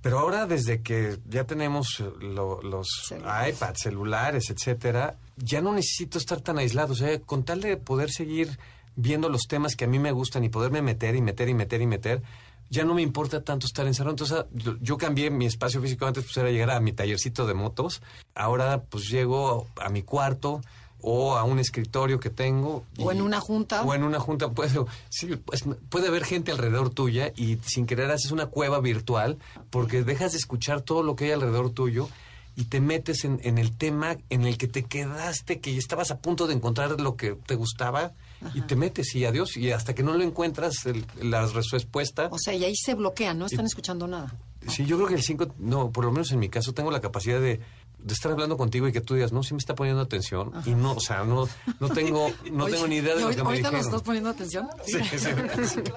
[0.01, 3.55] Pero ahora desde que ya tenemos eh, lo- los Celulares.
[3.55, 6.93] iPads, celulares, etcétera, ya no necesito estar tan aislado.
[6.93, 8.57] O sea, con tal de poder seguir
[8.95, 11.81] viendo los temas que a mí me gustan y poderme meter y meter y meter
[11.81, 12.21] y meter,
[12.69, 14.11] ya no me importa tanto estar encerrado.
[14.13, 16.05] Entonces, ah, yo, yo cambié mi espacio físico.
[16.07, 18.01] Antes pues era llegar a mi tallercito de motos.
[18.33, 20.61] Ahora pues llego a mi cuarto
[21.01, 22.83] o a un escritorio que tengo.
[22.99, 23.83] O en una junta.
[23.83, 24.49] O en una junta.
[24.49, 24.71] Puede,
[25.09, 29.37] sí, pues, puede haber gente alrededor tuya y sin querer haces una cueva virtual
[29.69, 32.07] porque dejas de escuchar todo lo que hay alrededor tuyo
[32.55, 36.19] y te metes en, en el tema en el que te quedaste, que estabas a
[36.19, 38.11] punto de encontrar lo que te gustaba
[38.53, 39.55] y te metes y adiós.
[39.55, 42.27] Y hasta que no lo encuentras, el- la respuesta...
[42.31, 44.35] O sea, y ahí se bloquean, no están escuchando nada.
[44.67, 47.01] Sí, yo creo que el 5, no, por lo menos en mi caso, tengo la
[47.01, 47.61] capacidad de,
[48.03, 50.51] de estar hablando contigo y que tú digas, no, sí me está poniendo atención.
[50.65, 51.47] Y no, o sea, no,
[51.79, 53.85] no tengo, no Oye, tengo ni idea de ¿y lo que me ahorita nos dijeron.
[53.85, 54.67] estás poniendo atención?
[54.85, 54.99] Sí,
[55.67, 55.81] sí.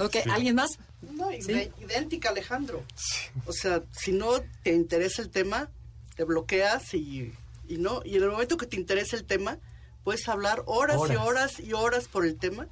[0.00, 0.78] Ok, ¿alguien más?
[1.02, 2.84] No, idéntica, Alejandro.
[3.46, 4.28] O sea, si no
[4.62, 5.70] te interesa el tema,
[6.14, 7.32] te bloqueas y,
[7.66, 8.02] y no.
[8.04, 9.58] Y en el momento que te interesa el tema,
[10.04, 11.18] puedes hablar horas, y Horas.
[11.26, 12.68] horas y horas por el tema,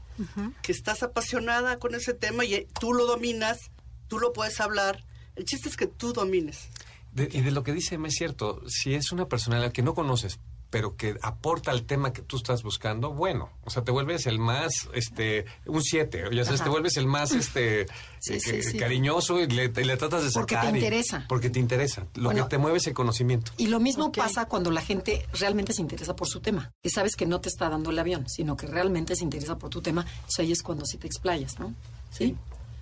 [0.62, 3.58] que estás apasionada con ese tema y eh, tú lo dominas,
[4.06, 5.02] tú lo puedes hablar.
[5.34, 6.68] El chiste es que tú domines.
[7.16, 10.38] De- y de lo que dice es cierto, si es una personalidad que no conoces,
[10.68, 14.38] pero que aporta al tema que tú estás buscando, bueno, o sea, te vuelves el
[14.40, 16.64] más, este, un siete, ya sabes, Ajá.
[16.64, 17.86] te vuelves el más, este,
[18.18, 18.76] Sí, eh, sí, sí.
[18.76, 20.74] cariñoso y le, y le tratas de Porque te sacar.
[20.74, 21.24] y- interesa.
[21.28, 22.06] porque te interesa.
[22.16, 22.44] Lo Bueno.
[22.44, 23.52] que te mueve es el conocimiento.
[23.56, 26.72] Y lo mismo pasa cuando la gente realmente se interesa por su tema.
[26.82, 29.70] Que sabes que no te está dando el avión, sino que realmente se interesa por
[29.70, 30.02] tu tema.
[30.02, 31.72] Entonces ahí es cuando sí te explayas, ¿no?
[32.10, 32.36] Sí.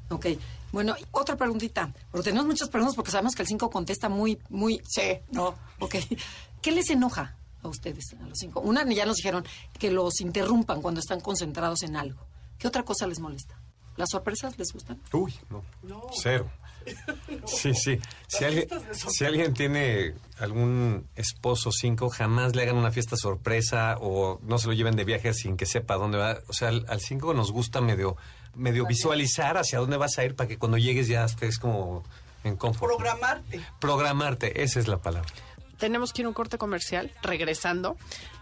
[0.08, 0.26] Ok.
[0.74, 1.94] Bueno, otra preguntita.
[2.10, 4.82] Porque tenemos muchas preguntas porque sabemos que el 5 contesta muy, muy...
[4.88, 5.54] Sí, no.
[5.78, 5.94] Ok.
[6.60, 8.60] ¿Qué les enoja a ustedes, a los cinco?
[8.60, 9.44] Una, ya nos dijeron
[9.78, 12.26] que los interrumpan cuando están concentrados en algo.
[12.58, 13.56] ¿Qué otra cosa les molesta?
[13.96, 15.00] ¿Las sorpresas les gustan?
[15.12, 15.62] Uy, no.
[16.20, 16.50] Cero.
[17.46, 17.98] Sí, sí.
[18.26, 24.38] Si alguien, si alguien tiene algún esposo cinco, jamás le hagan una fiesta sorpresa o
[24.42, 26.40] no se lo lleven de viaje sin que sepa dónde va.
[26.48, 28.18] O sea, al, al cinco nos gusta medio,
[28.54, 32.04] medio visualizar hacia dónde vas a ir para que cuando llegues ya estés como
[32.44, 32.92] en confort.
[32.94, 33.60] Programarte.
[33.80, 35.28] Programarte, esa es la palabra.
[35.78, 37.96] Tenemos que ir a un corte comercial, regresando.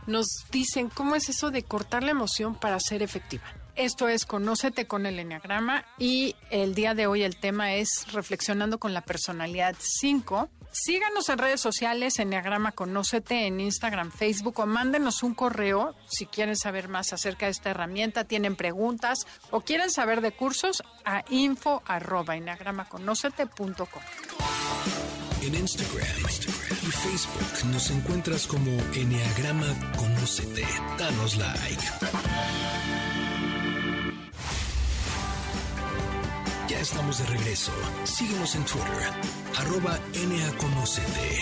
[0.07, 3.44] Nos dicen cómo es eso de cortar la emoción para ser efectiva.
[3.75, 8.79] Esto es Conócete con el Enneagrama y el día de hoy el tema es Reflexionando
[8.79, 10.51] con la Personalidad 5.
[10.71, 16.57] Síganos en redes sociales, Enneagrama Conócete, en Instagram, Facebook o mándenos un correo si quieren
[16.57, 21.83] saber más acerca de esta herramienta, tienen preguntas o quieren saber de cursos a info.
[25.43, 26.07] En Instagram,
[26.83, 30.65] y Facebook nos encuentras como Enneagrama Conócete.
[30.99, 33.02] Danos like.
[36.92, 37.72] Estamos de regreso.
[38.05, 39.09] Síguenos en Twitter,
[39.59, 41.40] arroba NAConocete.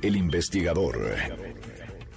[0.00, 0.96] El investigador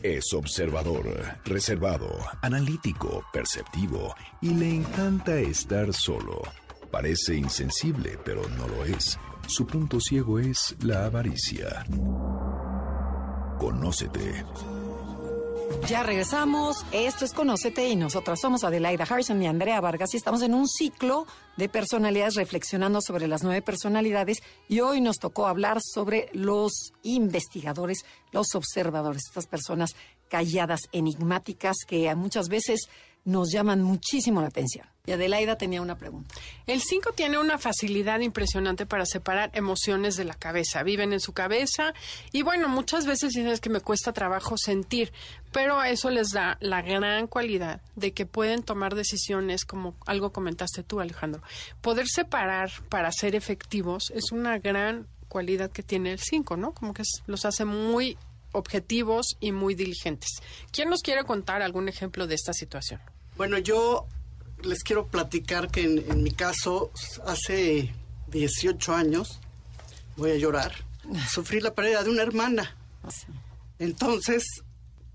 [0.04, 1.04] es observador,
[1.46, 6.44] reservado, analítico, perceptivo y le encanta estar solo.
[6.92, 9.18] Parece insensible, pero no lo es.
[9.48, 11.86] Su punto ciego es la avaricia.
[13.58, 14.46] Conócete.
[15.88, 16.86] Ya regresamos.
[16.92, 20.68] Esto es Conócete y nosotras somos Adelaida Harrison y Andrea Vargas y estamos en un
[20.68, 21.26] ciclo
[21.58, 28.06] de personalidades reflexionando sobre las nueve personalidades y hoy nos tocó hablar sobre los investigadores,
[28.32, 29.96] los observadores, estas personas
[30.30, 32.82] calladas, enigmáticas que muchas veces
[33.26, 34.86] nos llaman muchísimo la atención.
[35.06, 36.36] Y Adelaida tenía una pregunta.
[36.68, 40.84] El 5 tiene una facilidad impresionante para separar emociones de la cabeza.
[40.84, 41.96] Viven en su cabeza
[42.32, 45.12] y bueno, muchas veces dicen que me cuesta trabajo sentir,
[45.52, 50.84] pero eso les da la gran cualidad de que pueden tomar decisiones como algo comentaste
[50.84, 51.42] tú, Alejandro.
[51.82, 56.74] Poder separar para ser efectivos es una gran cualidad que tiene el 5, ¿no?
[56.74, 58.18] Como que los hace muy
[58.52, 60.30] objetivos y muy diligentes.
[60.72, 63.00] ¿Quién nos quiere contar algún ejemplo de esta situación?
[63.38, 64.08] Bueno, yo
[64.64, 66.92] les quiero platicar que en, mi caso,
[67.26, 67.94] hace
[68.28, 69.40] 18 años,
[70.18, 70.74] voy a llorar,
[71.30, 72.76] sufrí la pérdida de una hermana.
[73.78, 74.44] Entonces,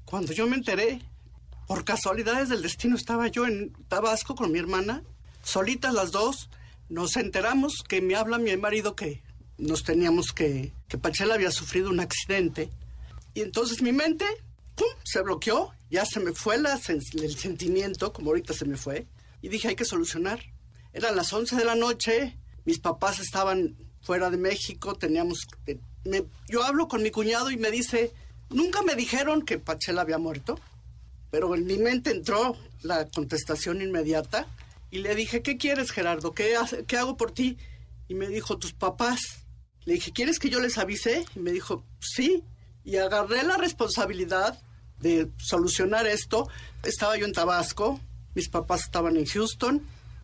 [0.04, 1.00] cuando yo me enteré,
[1.66, 5.02] por casualidades del destino, estaba yo en Tabasco con mi hermana,
[5.42, 6.48] solitas las dos,
[6.88, 9.22] nos enteramos que me habla mi marido que
[9.56, 12.70] nos teníamos que, que Pachela había sufrido un accidente
[13.34, 14.24] y entonces mi mente,
[15.04, 19.06] se bloqueó, ya se me fue el sentimiento, como ahorita se me fue,
[19.42, 20.40] y dije, hay que solucionar.
[20.92, 25.40] Eran las 11 de la noche, mis papás estaban fuera de México, teníamos...
[26.48, 28.12] yo hablo con mi cuñado y me dice,
[28.50, 30.58] nunca me dijeron que Pachela había muerto,
[31.30, 34.46] pero en mi mente entró la contestación inmediata
[34.90, 36.32] y le dije, ¿qué quieres Gerardo?
[36.32, 36.54] ¿Qué,
[36.86, 37.58] ¿Qué hago por ti?
[38.06, 39.20] Y me dijo, tus papás.
[39.84, 41.24] Le dije, ¿quieres que yo les avise?
[41.34, 42.44] Y me dijo, sí
[42.84, 44.60] y agarré la responsabilidad
[45.00, 46.48] de solucionar esto.
[46.82, 48.00] Estaba yo en Tabasco,
[48.34, 49.82] mis papás estaban en Houston,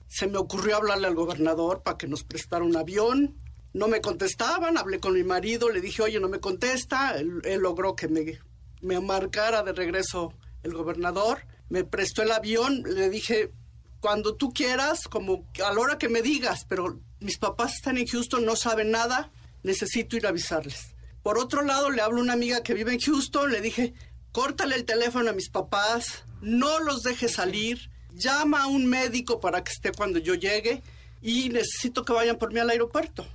[0.08, 3.36] se me ocurrió hablarle al gobernador para que nos prestara un avión.
[3.72, 7.16] No me contestaban, hablé con mi marido, le dije, oye, no me contesta.
[7.16, 8.40] Él, logró que me,
[8.80, 10.32] me marcara de regreso
[10.64, 11.46] el gobernador.
[11.68, 13.52] Me prestó el avión, le dije,
[14.00, 18.08] cuando tú quieras, como a la hora que me digas, pero mis papás están en
[18.08, 19.30] Houston, no saben nada,
[19.62, 20.96] necesito ir a avisarles.
[21.22, 23.94] Por otro lado, le hablo a una amiga que vive en Houston, le dije,
[24.32, 29.62] córtale el teléfono a mis papás, no los deje salir, llama a un médico para
[29.62, 30.82] que esté cuando yo llegue
[31.22, 33.26] y necesito que vayan por mí al aeropuerto.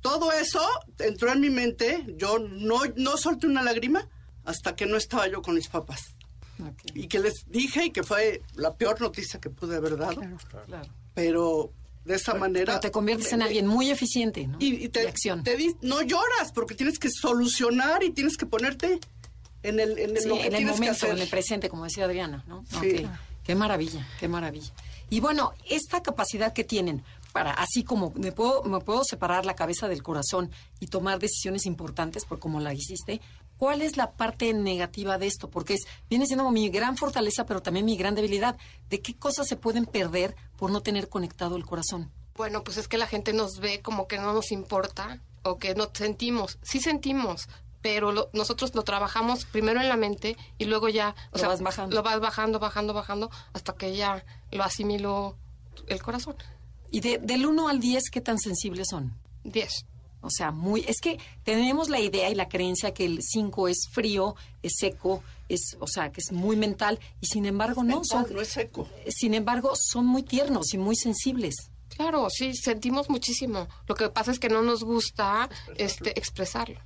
[0.00, 0.60] Todo eso
[0.98, 4.08] entró en mi mente, yo no, no solté una lágrima
[4.44, 6.14] hasta que no estaba yo con mis papás.
[6.94, 10.22] Y que les dije y que fue la peor noticia que pude haber dado.
[10.66, 11.72] Claro, Pero
[12.06, 12.80] de esa manera.
[12.80, 14.56] te conviertes en alguien muy eficiente, ¿no?
[14.60, 15.42] Y, te, acción.
[15.82, 19.00] no lloras porque tienes que solucionar y tienes que ponerte
[19.62, 22.64] en el, en el, en el momento, en el presente, como decía Adriana, ¿no?
[22.80, 23.06] Sí.
[23.42, 24.72] Qué maravilla, qué maravilla.
[25.08, 29.54] Y bueno, esta capacidad que tienen para, así como me puedo, me puedo separar la
[29.54, 33.20] cabeza del corazón y tomar decisiones importantes, por como la hiciste,
[33.58, 35.48] ¿Cuál es la parte negativa de esto?
[35.48, 38.56] Porque es, viene siendo mi gran fortaleza, pero también mi gran debilidad.
[38.90, 42.10] ¿De qué cosas se pueden perder por no tener conectado el corazón?
[42.36, 45.74] Bueno, pues es que la gente nos ve como que no nos importa o que
[45.74, 46.58] no sentimos.
[46.62, 47.48] Sí sentimos,
[47.80, 51.96] pero nosotros lo trabajamos primero en la mente y luego ya lo vas bajando.
[51.96, 55.36] Lo vas bajando, bajando, bajando hasta que ya lo asimiló
[55.86, 56.36] el corazón.
[56.90, 59.16] ¿Y de, del 1 al 10 qué tan sensibles son?
[59.44, 59.86] 10.
[60.26, 63.88] O sea, muy, es que tenemos la idea y la creencia que el 5 es
[63.92, 68.26] frío, es seco, es, o sea, que es muy mental y sin embargo no son
[68.32, 68.88] no es seco.
[69.08, 71.70] Sin embargo, son muy tiernos y muy sensibles.
[71.90, 73.68] Claro, sí, sentimos muchísimo.
[73.86, 76.80] Lo que pasa es que no nos gusta este expresarlo.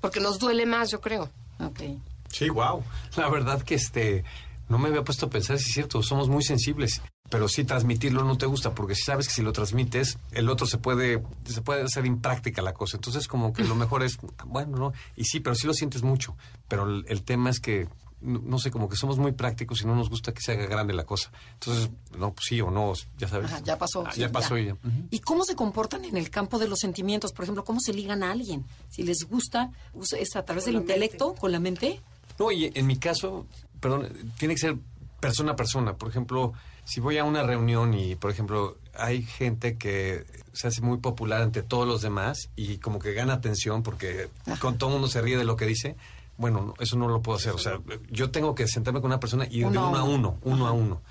[0.00, 1.30] Porque nos duele más, yo creo.
[1.60, 2.00] Okay.
[2.28, 2.82] Sí, wow.
[3.16, 4.24] La verdad que este
[4.68, 8.24] no me había puesto a pensar si es cierto, somos muy sensibles pero sí transmitirlo
[8.24, 11.62] no te gusta, porque si sabes que si lo transmites, el otro se puede, se
[11.62, 12.98] puede hacer impráctica la cosa.
[12.98, 16.36] Entonces, como que lo mejor es, bueno, no, y sí, pero sí lo sientes mucho.
[16.68, 17.88] Pero el, tema es que,
[18.20, 20.92] no, sé, como que somos muy prácticos y no nos gusta que se haga grande
[20.92, 21.32] la cosa.
[21.54, 23.50] Entonces, no, pues sí o no, ya sabes.
[23.64, 24.04] ya pasó.
[24.06, 24.76] Ah, ya pasó ya.
[25.08, 27.32] ¿Y cómo se comportan en el campo de los sentimientos?
[27.32, 28.66] Por ejemplo, ¿cómo se ligan a alguien?
[28.90, 29.70] Si les gusta,
[30.18, 31.98] ¿es a través del intelecto, con la mente?
[32.38, 33.46] No, y en mi caso,
[33.80, 34.76] perdón, tiene que ser
[35.18, 35.94] persona a persona.
[35.94, 36.52] Por ejemplo,
[36.84, 41.42] si voy a una reunión y, por ejemplo, hay gente que se hace muy popular
[41.42, 44.28] ante todos los demás y como que gana atención porque
[44.60, 45.96] con todo el mundo se ríe de lo que dice,
[46.36, 47.52] bueno, no, eso no lo puedo hacer.
[47.52, 50.38] O sea, yo tengo que sentarme con una persona y Uno a uno a uno.
[50.42, 51.02] uno, a uno.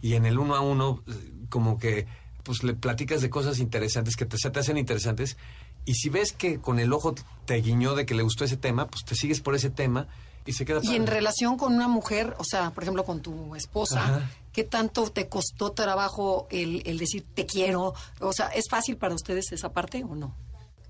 [0.00, 1.02] Y en el uno a uno,
[1.48, 2.06] como que
[2.42, 5.36] pues le platicas de cosas interesantes que te, se te hacen interesantes.
[5.84, 7.14] Y si ves que con el ojo
[7.44, 10.08] te guiñó de que le gustó ese tema, pues te sigues por ese tema
[10.48, 13.54] y se queda Y en relación con una mujer, o sea, por ejemplo, con tu
[13.54, 14.30] esposa, Ajá.
[14.50, 17.92] ¿qué tanto te costó trabajo el, el decir te quiero?
[18.20, 20.34] O sea, ¿es fácil para ustedes esa parte o no?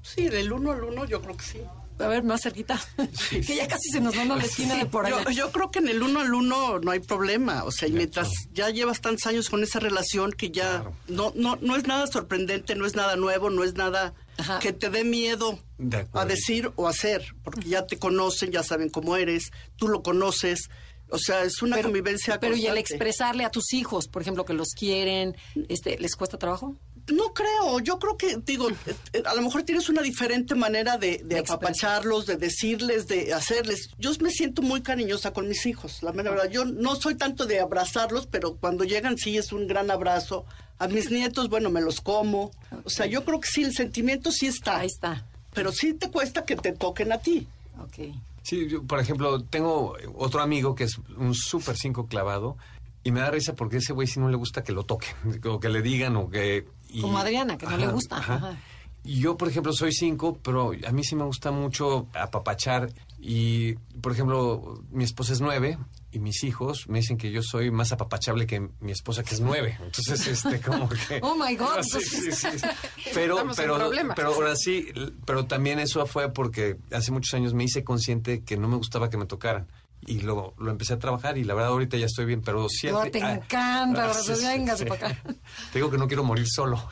[0.00, 1.60] Sí, del uno al uno yo creo que sí.
[2.00, 2.80] A ver, más cerquita.
[3.30, 5.24] que ya casi se nos van a la esquina de por allá.
[5.24, 7.64] Yo, yo creo que en el uno al uno no hay problema.
[7.64, 10.92] O sea, y mientras ya llevas tantos años con esa relación que ya Claro.
[11.08, 14.58] no, no, no es nada sorprendente, no es nada nuevo, no es nada Ajá.
[14.60, 18.88] que te dé miedo De a decir o hacer, porque ya te conocen, ya saben
[18.90, 20.68] cómo eres, tú lo conoces.
[21.10, 24.52] O sea, es una convivencia Pero y el expresarle a tus hijos, por ejemplo, que
[24.52, 25.36] los quieren,
[25.70, 26.76] este, ¿les cuesta trabajo?
[27.08, 31.22] No creo, yo creo que, digo, eh, a lo mejor tienes una diferente manera de,
[31.24, 33.90] de apapacharlos, de decirles, de hacerles.
[33.98, 36.50] Yo me siento muy cariñosa con mis hijos, la mera verdad.
[36.50, 40.44] Yo no soy tanto de abrazarlos, pero cuando llegan sí es un gran abrazo.
[40.78, 42.52] A mis nietos, bueno, me los como.
[42.84, 44.78] O sea, yo creo que sí, el sentimiento sí está.
[44.78, 45.26] Ahí está.
[45.54, 47.48] Pero sí te cuesta que te toquen a ti.
[47.82, 48.14] Ok.
[48.42, 52.56] Sí, yo, por ejemplo, tengo otro amigo que es un súper cinco clavado
[53.04, 55.60] y me da risa porque ese güey si no le gusta que lo toquen, o
[55.60, 56.66] que le digan, o que...
[56.88, 58.58] y- Como Adriana, que no le gusta, ajá.
[59.04, 62.90] Yo, por ejemplo, soy cinco, pero a mí sí me gusta mucho apapachar.
[63.20, 65.78] Y, por ejemplo, mi esposa es nueve
[66.12, 69.40] y mis hijos me dicen que yo soy más apapachable que mi esposa, que es
[69.40, 69.78] nueve.
[69.80, 71.20] Entonces, este, como que...
[71.22, 71.82] Oh, my God.
[71.82, 72.48] Sí, sí, sí.
[73.14, 74.86] Pero, pero, pero ahora sí,
[75.24, 79.08] pero también eso fue porque hace muchos años me hice consciente que no me gustaba
[79.08, 79.66] que me tocaran.
[80.06, 83.04] Y lo, lo empecé a trabajar y la verdad ahorita ya estoy bien, pero siempre...
[83.04, 84.88] No, te ah, encanta, ah, sí, sí, véngase sí.
[84.88, 85.22] para acá.
[85.72, 86.82] Te digo que no quiero morir solo.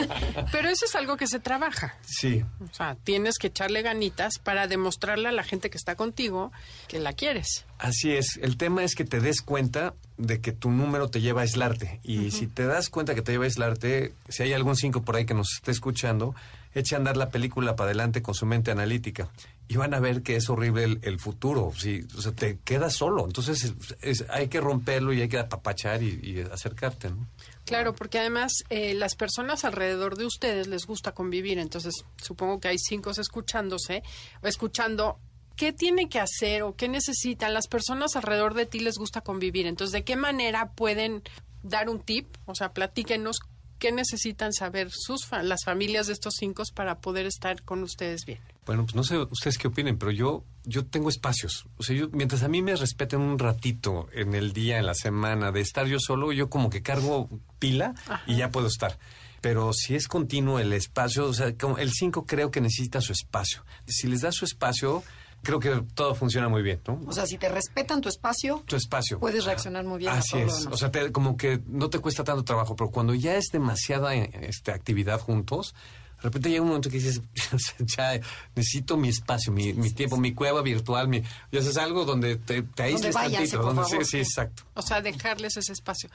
[0.52, 1.96] Pero eso es algo que se trabaja.
[2.04, 2.44] sí.
[2.60, 6.52] O sea, tienes que echarle ganitas para demostrarle a la gente que está contigo
[6.86, 7.66] que la quieres.
[7.78, 8.38] Así es.
[8.42, 12.00] El tema es que te des cuenta de que tu número te lleva a aislarte.
[12.02, 15.16] Y si te das cuenta que te lleva a aislarte, si hay algún cinco por
[15.16, 16.34] ahí que nos esté escuchando,
[16.74, 19.28] eche a andar la película para adelante con su mente analítica.
[19.70, 21.72] Y van a ver que es horrible el, futuro.
[21.78, 23.24] Si, o sea, te quedas solo.
[23.24, 27.10] Entonces es- hay que romperlo y hay que apapachar y, acercarte.
[27.10, 27.28] ¿no?
[27.66, 32.66] Claro, porque además eh, las personas alrededor de ustedes les gusta convivir, entonces supongo que
[32.66, 34.02] hay cinco escuchándose,
[34.42, 35.20] escuchando
[35.54, 37.54] qué tiene que hacer o qué necesitan.
[37.54, 41.22] Las personas alrededor de ti les gusta convivir, entonces ¿de qué manera pueden
[41.62, 42.26] dar un tip?
[42.46, 43.38] O sea, platíquenos
[43.80, 48.24] qué necesitan saber sus fa- las familias de estos cinco para poder estar con ustedes
[48.26, 48.38] bien.
[48.66, 51.66] Bueno, pues no sé ustedes qué opinen, pero yo, yo tengo espacios.
[51.78, 54.94] O sea, yo, mientras a mí me respeten un ratito en el día, en la
[54.94, 57.94] semana, de estar yo solo, yo como que cargo pila
[58.28, 58.96] y ya puedo estar.
[59.40, 63.12] Pero si es continuo el espacio, o sea, como el 5 creo que necesita su
[63.12, 63.64] espacio.
[63.88, 65.02] Si les das su espacio,
[65.42, 67.00] creo que todo funciona muy bien, ¿no?
[67.06, 69.18] O sea, si te respetan tu espacio, tu espacio.
[69.18, 70.66] puedes reaccionar muy bien a Así todo es.
[70.66, 74.14] O sea, te- como que no te cuesta tanto trabajo, pero cuando ya es demasiada
[74.14, 75.74] eh, este, actividad juntos,
[76.16, 77.22] de repente llega un momento que dices,
[77.78, 78.20] ya
[78.54, 82.62] necesito mi espacio, mi, mi tiempo, mi cueva virtual, mi, ya es algo donde te,
[82.62, 83.56] te aísles váyanse, tantito.
[83.62, 84.04] por donde- favor.
[84.04, 84.64] sí, sí, exacto.
[84.74, 86.10] O sea, dejarles ese espacio.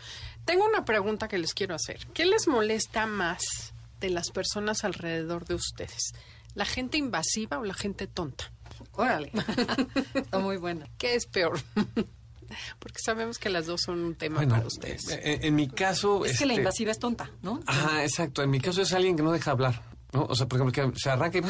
[0.45, 2.05] Tengo una pregunta que les quiero hacer.
[2.13, 6.13] ¿Qué les molesta más de las personas alrededor de ustedes?
[6.53, 8.51] ¿La gente invasiva o la gente tonta?
[8.97, 9.31] Órale.
[10.13, 10.87] Está muy buena.
[10.97, 11.59] ¿Qué es peor?
[12.79, 15.09] Porque sabemos que las dos son un tema Bueno, para ustedes.
[15.09, 16.25] eh, en mi caso...
[16.25, 17.59] Es que la este, invasiva es tonta, ¿no?
[17.65, 18.43] Ajá, exacto.
[18.43, 19.81] En mi caso es alguien que no deja hablar.
[20.13, 20.25] ¿no?
[20.25, 21.41] O sea, por ejemplo, que se arranca y...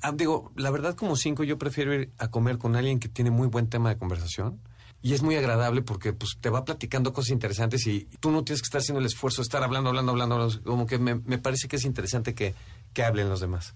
[0.00, 3.30] ah, digo, la verdad como cinco yo prefiero ir a comer con alguien que tiene
[3.30, 4.60] muy buen tema de conversación.
[5.02, 8.62] Y es muy agradable porque pues te va platicando cosas interesantes y tú no tienes
[8.62, 10.34] que estar haciendo el esfuerzo de estar hablando, hablando, hablando.
[10.36, 10.62] hablando.
[10.62, 12.54] Como que me, me parece que es interesante que,
[12.92, 13.74] que hablen los demás.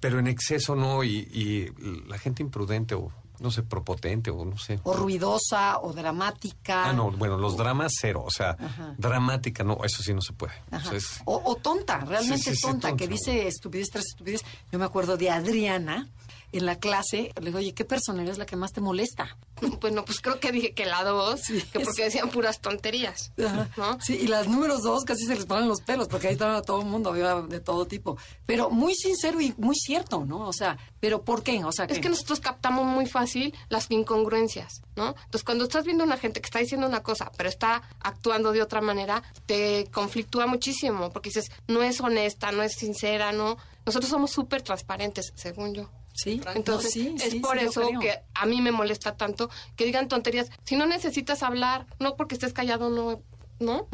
[0.00, 1.72] Pero en exceso no y, y
[2.08, 4.80] la gente imprudente o no sé, propotente o no sé.
[4.84, 6.90] O ruidosa, o dramática.
[6.90, 8.94] Ah, no, bueno, los dramas cero, o sea, Ajá.
[8.98, 10.52] dramática, no, eso sí no se puede.
[10.70, 14.42] O O, o tonta, realmente Sí, sí, sí, tonta, que dice estupidez tras estupidez.
[14.70, 16.08] Yo me acuerdo de Adriana
[16.52, 17.32] en la clase.
[17.40, 19.36] Le digo, oye, ¿qué personalidad es la que más te molesta?
[19.80, 23.32] Bueno, pues creo que dije que la dos, que porque decían puras tonterías,
[23.76, 23.98] ¿no?
[24.00, 26.80] Sí, y las números dos casi se les ponen los pelos, porque ahí estaba todo
[26.80, 28.16] el mundo, había de todo tipo.
[28.46, 30.48] Pero muy sincero y muy cierto, ¿no?
[30.48, 31.62] O sea, ¿pero por qué?
[31.64, 35.08] O sea, Es que nosotros captamos muy fácil las incongruencias, ¿no?
[35.08, 38.52] Entonces, cuando estás viendo a una gente que está diciendo una cosa, pero está actuando
[38.52, 43.56] de otra manera, te conflictúa muchísimo, porque dices, no es honesta, no es sincera, ¿no?
[43.84, 45.90] Nosotros somos súper transparentes, según yo.
[46.22, 49.48] Sí, Entonces, no, sí, es sí, por sí, eso que a mí me molesta tanto
[49.76, 50.50] que digan tonterías.
[50.64, 53.22] Si no necesitas hablar, no porque estés callado, no,
[53.58, 53.88] ¿no?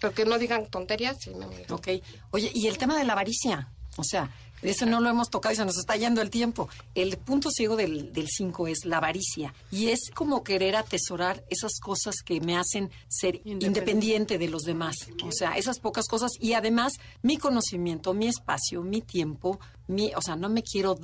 [0.00, 1.74] Pero que no digan tonterías, sí me molesta.
[1.74, 1.88] Ok.
[2.30, 3.72] Oye, y el tema de la avaricia.
[3.96, 4.30] O sea,
[4.60, 6.68] Eso no lo hemos tocado y se nos está yendo el tiempo.
[6.96, 9.54] El punto ciego del 5 es la avaricia.
[9.70, 13.66] Y es como querer atesorar esas cosas que me hacen ser Independiente.
[13.66, 14.96] independiente de los demás.
[15.24, 16.32] O sea, esas pocas cosas.
[16.40, 20.94] Y además, mi conocimiento, mi espacio, mi tiempo, mi, o sea, no me quiero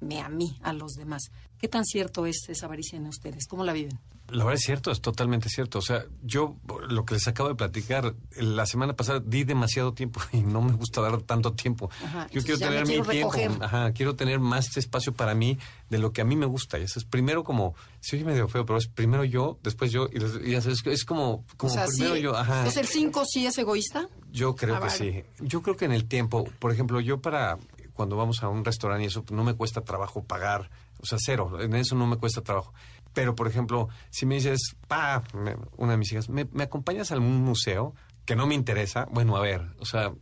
[0.00, 1.30] darme a mí, a los demás.
[1.58, 3.46] ¿Qué tan cierto es esa avaricia en ustedes?
[3.46, 3.98] ¿Cómo la viven?
[4.28, 5.80] La verdad es cierto, es totalmente cierto.
[5.80, 6.56] O sea, yo
[6.88, 10.72] lo que les acabo de platicar, la semana pasada di demasiado tiempo y no me
[10.72, 11.90] gusta dar tanto tiempo.
[12.04, 15.58] Ajá, yo quiero me tener mi tiempo, ajá, quiero tener más espacio para mí
[15.90, 16.78] de lo que a mí me gusta.
[16.78, 20.08] Y eso es primero como, se oye medio feo, pero es primero yo, después yo,
[20.12, 22.66] y, y es, es como, como o sea, primero sí, yo, ajá.
[22.68, 24.08] ¿Es el 5 sí es egoísta?
[24.30, 25.24] Yo creo que sí.
[25.40, 27.58] Yo creo que en el tiempo, por ejemplo, yo para
[28.00, 30.70] cuando vamos a un restaurante y eso no me cuesta trabajo pagar,
[31.02, 32.72] o sea, cero, en eso no me cuesta trabajo.
[33.12, 37.10] Pero, por ejemplo, si me dices, pa, me- una de mis hijas, ¿me, me acompañas
[37.10, 37.94] a algún museo?
[38.26, 40.12] que no me interesa, bueno, a ver, o sea,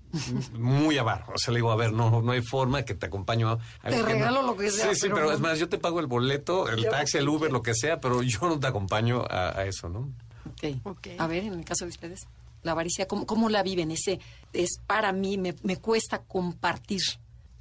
[0.54, 1.26] muy avaro.
[1.34, 3.50] O sea, le digo, a ver, no, no hay forma que te acompaño.
[3.50, 3.58] a
[3.90, 6.06] Te no- regalo lo que sea, Sí, sí, pero es más, yo te pago el
[6.06, 9.66] boleto, el taxi, el Uber, lo que sea, pero yo no te acompaño a, a
[9.66, 10.10] eso, ¿no?
[10.50, 10.76] Ok.
[10.84, 11.06] Ok.
[11.18, 12.26] A ver, en el caso de ustedes,
[12.62, 13.90] la avaricia, ¿cómo, cómo la viven?
[13.90, 14.20] Ese
[14.54, 17.02] es para mí, me, me cuesta compartir.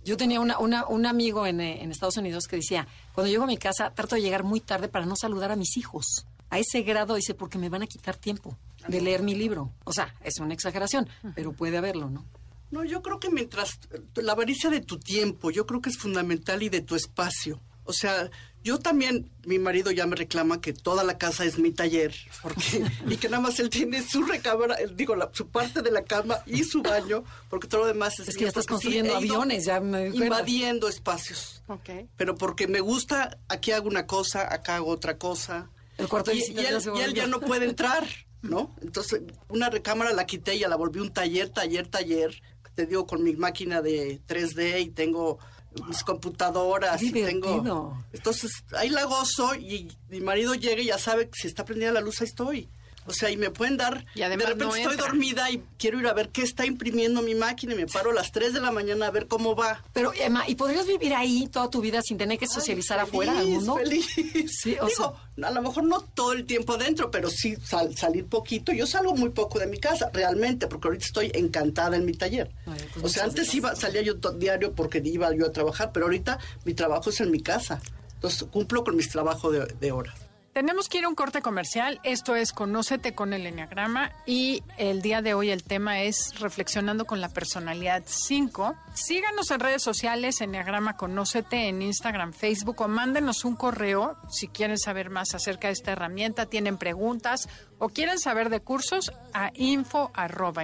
[0.08, 3.44] Yo tenía una, una- un amigo en, eh, en Estados Unidos que decía, cuando llego
[3.44, 6.26] a mi casa trato de llegar muy tarde para no saludar a mis hijos.
[6.50, 9.74] A ese grado dice, porque me van a quitar tiempo de leer mi libro.
[9.84, 12.26] O sea, es una exageración, pero puede haberlo, ¿no?
[12.72, 13.80] No, yo creo que mientras
[14.16, 17.60] la avaricia de tu tiempo, yo creo que es fundamental y de tu espacio.
[17.84, 18.30] O sea,
[18.68, 22.84] yo también, mi marido ya me reclama que toda la casa es mi taller, porque
[23.10, 26.40] y que nada más él tiene su recámara, digo, la- su parte de la cama
[26.46, 29.16] y su baño, porque todo lo demás es Es que mío, ya estás sí, construyendo
[29.16, 31.62] aviones, ya me invadiendo espacios.
[31.68, 31.90] Ok.
[32.16, 35.70] Pero porque me gusta, aquí hago una cosa, acá hago otra cosa.
[35.98, 38.06] El cuarto de y, y ya él, se y él ya no puede entrar,
[38.42, 38.76] ¿no?
[38.82, 42.42] Entonces, una recámara la quité y ya la volví un taller, taller, taller.
[42.76, 45.40] Te digo, con mi máquina de 3D y tengo
[45.86, 47.02] mis computadoras.
[47.02, 48.04] Y tengo...
[48.14, 51.92] Entonces, ahí la gozo y mi marido llega y ya sabe que si está prendida
[51.92, 52.70] la luz, ahí estoy.
[53.08, 54.06] O sea, y me pueden dar...
[54.16, 57.22] Y además de repente no estoy dormida y quiero ir a ver qué está imprimiendo
[57.22, 59.82] mi máquina y me paro a las 3 de la mañana a ver cómo va.
[59.94, 63.40] Pero, Emma, ¿y podrías vivir ahí toda tu vida sin tener que socializar Ay, afuera
[63.40, 63.78] al mundo?
[63.78, 64.08] Feliz.
[64.48, 68.26] Sí, o Digo, a lo mejor no todo el tiempo adentro, pero sí sal- salir
[68.26, 68.72] poquito.
[68.74, 72.52] Yo salgo muy poco de mi casa, realmente, porque ahorita estoy encantada en mi taller.
[72.66, 73.56] Ay, pues o sea, antes gracias.
[73.56, 77.32] iba, salía yo diario porque iba yo a trabajar, pero ahorita mi trabajo es en
[77.32, 77.82] mi casa.
[78.16, 80.16] Entonces cumplo con mis trabajos de, de horas.
[80.58, 82.00] Tenemos que ir a un corte comercial.
[82.02, 87.06] Esto es Conócete con el Enneagrama y el día de hoy el tema es Reflexionando
[87.06, 88.74] con la Personalidad 5.
[88.96, 94.80] Síganos en redes sociales, Enneagrama Conócete, en Instagram, Facebook o mándenos un correo si quieren
[94.80, 97.48] saber más acerca de esta herramienta, tienen preguntas
[97.78, 100.64] o quieren saber de cursos a info arroba.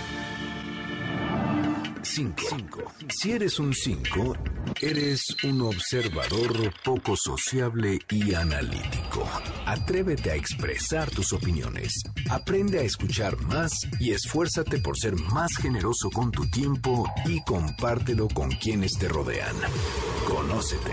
[2.03, 2.93] 5.
[3.09, 4.35] Si eres un 5,
[4.81, 9.27] eres un observador poco sociable y analítico.
[9.65, 12.03] Atrévete a expresar tus opiniones.
[12.29, 18.27] Aprende a escuchar más y esfuérzate por ser más generoso con tu tiempo y compártelo
[18.27, 19.55] con quienes te rodean.
[20.27, 20.91] Conócete.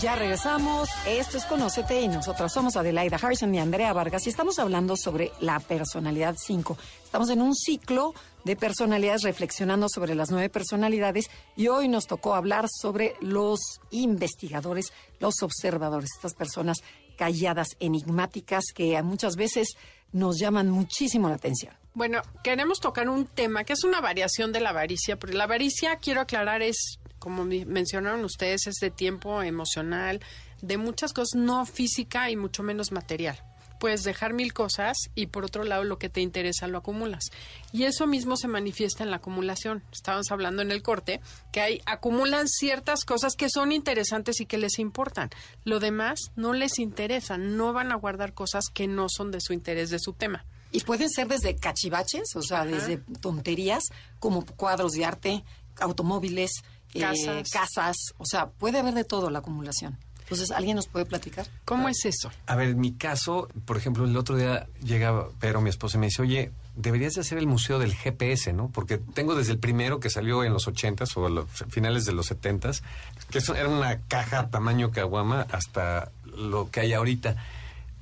[0.00, 0.88] Ya regresamos.
[1.06, 5.32] Esto es Conócete y nosotras somos Adelaida Harrison y Andrea Vargas y estamos hablando sobre
[5.40, 6.78] la personalidad 5.
[7.04, 8.14] Estamos en un ciclo
[8.44, 13.58] de personalidades reflexionando sobre las nueve personalidades y hoy nos tocó hablar sobre los
[13.90, 16.78] investigadores, los observadores, estas personas
[17.16, 19.76] calladas, enigmáticas que muchas veces
[20.12, 21.74] nos llaman muchísimo la atención.
[21.94, 25.96] Bueno, queremos tocar un tema que es una variación de la avaricia, porque la avaricia,
[25.96, 30.20] quiero aclarar, es, como mencionaron ustedes, es de tiempo emocional,
[30.62, 33.42] de muchas cosas, no física y mucho menos material.
[33.78, 37.24] Puedes dejar mil cosas y por otro lado lo que te interesa lo acumulas.
[37.72, 39.82] Y eso mismo se manifiesta en la acumulación.
[39.92, 41.20] Estábamos hablando en el corte
[41.52, 45.30] que hay, acumulan ciertas cosas que son interesantes y que les importan.
[45.64, 49.52] Lo demás no les interesa, no van a guardar cosas que no son de su
[49.52, 50.44] interés, de su tema.
[50.70, 53.84] Y pueden ser desde cachivaches, o sea, desde tonterías,
[54.18, 55.44] como cuadros de arte,
[55.80, 56.50] automóviles,
[56.94, 57.50] eh, Casas.
[57.50, 59.98] casas, o sea, puede haber de todo la acumulación.
[60.28, 61.46] Entonces, ¿alguien nos puede platicar?
[61.64, 62.30] ¿Cómo es eso?
[62.46, 66.00] A ver, en mi caso, por ejemplo, el otro día llega Pero, mi esposa, y
[66.00, 68.68] me dice, oye, deberías de hacer el museo del GPS, ¿no?
[68.68, 72.12] Porque tengo desde el primero que salió en los ochentas o a los finales de
[72.12, 72.82] los setentas,
[73.30, 77.36] que eso era una caja tamaño caguama hasta lo que hay ahorita.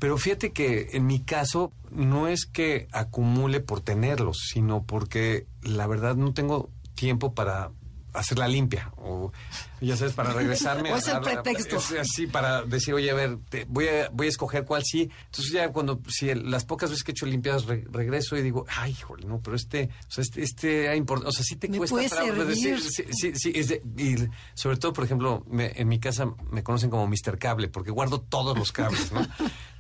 [0.01, 5.87] Pero fíjate que en mi caso no es que acumule por tenerlos, sino porque la
[5.87, 7.71] verdad no tengo tiempo para
[8.13, 9.33] hacer la limpia o
[9.81, 11.77] ya sabes para regresarme O es el pretexto.
[11.77, 15.11] es así para decir oye a ver te- voy a voy a escoger cuál sí
[15.27, 18.43] entonces ya cuando si el- las pocas veces que he hecho limpiadas re- regreso y
[18.43, 21.79] digo ay híjole no pero este o sea este este o sea sí te Me
[21.79, 24.17] cuesta puede trabajo decir, sí, sí, sí, es de- y
[24.55, 27.39] sobre todo, por ejemplo, me- en mi casa me conocen como Mr.
[27.39, 29.27] Cable, porque guardo todos los cables, ¿no?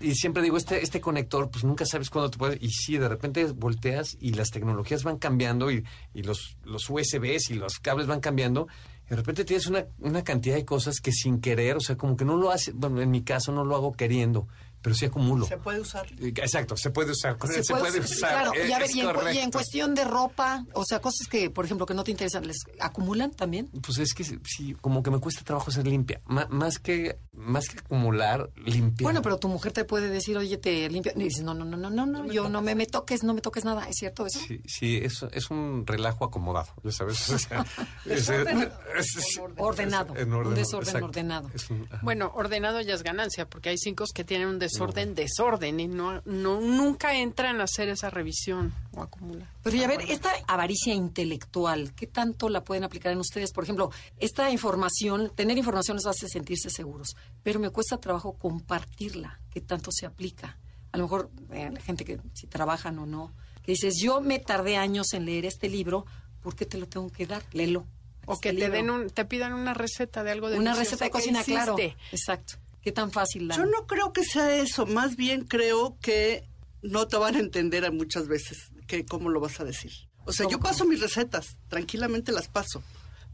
[0.00, 2.58] y siempre digo, este, este conector, pues nunca sabes cuándo te puede...
[2.60, 5.84] Y sí, de repente volteas y las tecnologías van cambiando y,
[6.14, 8.68] y los, los USBs y los cables van cambiando.
[9.06, 12.16] Y de repente tienes una, una cantidad de cosas que sin querer, o sea, como
[12.16, 14.48] que no lo hace, bueno, en mi caso no lo hago queriendo,
[14.82, 15.46] pero sí acumulo.
[15.46, 16.06] Se puede usar.
[16.20, 18.30] Exacto, se puede usar, Se se, puede- puede usar.
[18.30, 21.50] Claro, y, a ver, es y, en, y cuestión de ropa, o sea, cosas que,
[21.50, 23.68] por ejemplo, que no te interesan, ¿les acumulan también?
[23.84, 26.20] Pues es que sí, como que me cuesta trabajo ser limpia.
[26.26, 29.04] Más que más que acumular, limpiar.
[29.04, 31.12] Bueno, pero tu mujer te puede decir, oye, te limpia.
[31.14, 33.40] Y dices, no, no, no, no, no, no, yo no me, me toques, no me
[33.40, 33.88] toques nada.
[33.88, 34.38] ¿Es cierto eso?
[34.46, 37.28] Sí, sí es, es un relajo acomodado, ya sabes.
[37.30, 37.64] O sea,
[38.06, 41.06] es- es- es- Ordenado, en un desorden exacto.
[41.06, 41.50] ordenado.
[41.54, 41.88] Es un-.
[42.02, 46.22] Bueno, ordenado ya es ganancia, porque hay cinco que tienen un desorden, desorden, y no,
[46.24, 49.48] no nunca entran a hacer esa revisión o acumular.
[49.66, 53.50] Pero y a ver, esta avaricia intelectual, ¿qué tanto la pueden aplicar en ustedes?
[53.50, 59.40] Por ejemplo, esta información, tener información les hace sentirse seguros, pero me cuesta trabajo compartirla.
[59.50, 60.56] ¿Qué tanto se aplica?
[60.92, 64.38] A lo mejor eh, la gente que si trabajan o no, que dices, yo me
[64.38, 66.06] tardé años en leer este libro,
[66.42, 67.42] ¿por qué te lo tengo que dar?
[67.50, 67.88] Léelo.
[68.24, 68.72] O está que te libro.
[68.72, 71.74] den un, te pidan una receta de algo de una receta de cocina, claro.
[72.12, 72.54] Exacto.
[72.82, 76.44] ¿Qué tan fácil la Yo no creo que sea eso, más bien creo que
[76.82, 79.92] no te van a entender a muchas veces que cómo lo vas a decir.
[80.24, 82.82] O sea, yo paso mis recetas, tranquilamente las paso,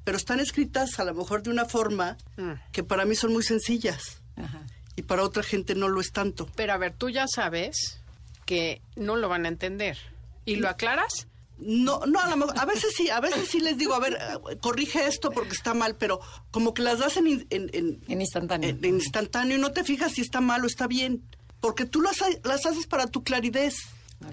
[0.05, 2.53] pero están escritas a lo mejor de una forma Mm.
[2.73, 4.63] que para mí son muy sencillas Ajá.
[4.97, 6.49] y para otra gente no lo es tanto.
[6.57, 7.99] Pero a ver, tú ya sabes
[8.45, 9.97] que no lo van a entender.
[10.45, 11.29] ¿Y lo aclaras?
[11.59, 14.19] No, no, a, lo mejor- a veces sí, a veces sí les digo, a ver,
[14.61, 18.69] corrige esto porque está mal, pero como que las das en, en, en- En instantáneo.
[18.71, 21.23] en- instantáneo y no te fijas si está mal o está bien,
[21.61, 23.73] porque tú las, las haces para tu claridad.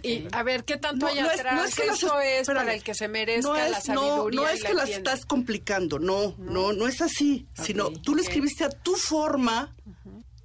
[0.04, 2.42] Y a ver, ¿qué tanto No, hay no es- no es que las- Eso es
[2.42, 2.62] espérame.
[2.66, 4.90] para el que se merezca no es, la sabiduría no y es la que las
[4.90, 9.76] estás complicando, no, no, no es así, sino tú lo escribiste a tu forma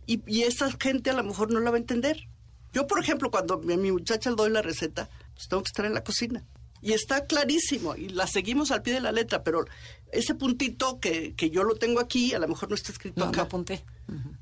[0.06, 2.28] y, y esa gente a lo mejor no la va a entender.
[2.72, 5.84] Yo, por ejemplo, cuando a mi muchacha le doy la receta, pues tengo que estar
[5.86, 6.44] en la cocina.
[6.82, 9.64] Y está clarísimo, y la seguimos al pie de la letra, pero
[10.12, 13.42] ese puntito que, que yo lo tengo aquí, a lo mejor no está escrito acá.
[13.42, 13.82] apunté.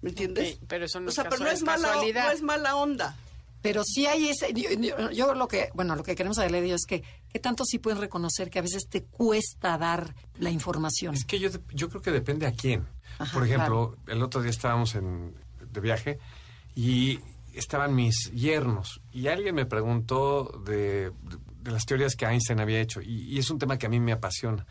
[0.00, 0.58] ¿Me entiendes?
[0.66, 2.26] Pero eso no o es sea, pero casu- no es es, mala, casualidad.
[2.26, 3.16] no es mala onda.
[3.62, 6.86] Pero sí hay ese, yo, yo- yo lo que, bueno, lo que queremos ellos es
[6.86, 11.14] que, ¿qué tanto sí pueden reconocer que a veces te cuesta dar la información?
[11.14, 12.86] Es que yo, yo creo que depende a quién.
[13.18, 15.34] Ajá, Por ejemplo, el otro día estábamos en,
[15.70, 16.18] de viaje
[16.74, 17.20] y
[17.54, 22.80] estaban mis yernos y alguien me preguntó de, de- de las teorías que Einstein había
[22.80, 24.66] hecho y, y es un tema que a mí me apasiona.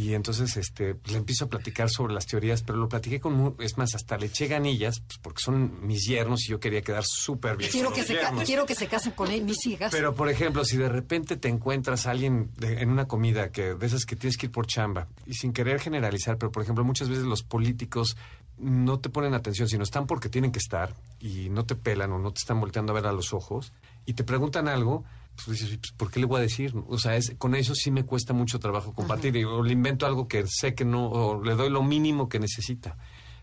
[0.00, 3.56] Y entonces este, pues, le empiezo a platicar sobre las teorías, pero lo platiqué con...
[3.58, 7.02] Es más, hasta le eché ganillas, pues, porque son mis yernos y yo quería quedar
[7.04, 7.68] súper bien.
[7.72, 9.90] Quiero que, se quiero que se casen con él, mis hijas.
[9.90, 13.74] Pero, por ejemplo, si de repente te encuentras a alguien de- en una comida que
[13.74, 16.84] de esas que tienes que ir por chamba, y sin querer generalizar, pero, por ejemplo,
[16.84, 18.16] muchas veces los políticos
[18.56, 22.20] no te ponen atención, sino están porque tienen que estar y no te pelan o
[22.20, 23.72] no te están volteando a ver a los ojos
[24.06, 25.04] y te preguntan algo,
[25.44, 26.74] pues dices, pues, ¿por qué le voy a decir?
[26.88, 29.36] O sea, es, con eso sí me cuesta mucho trabajo compartir.
[29.36, 32.38] y- O le invento algo que sé que no, o le doy lo mínimo que
[32.40, 32.96] necesita.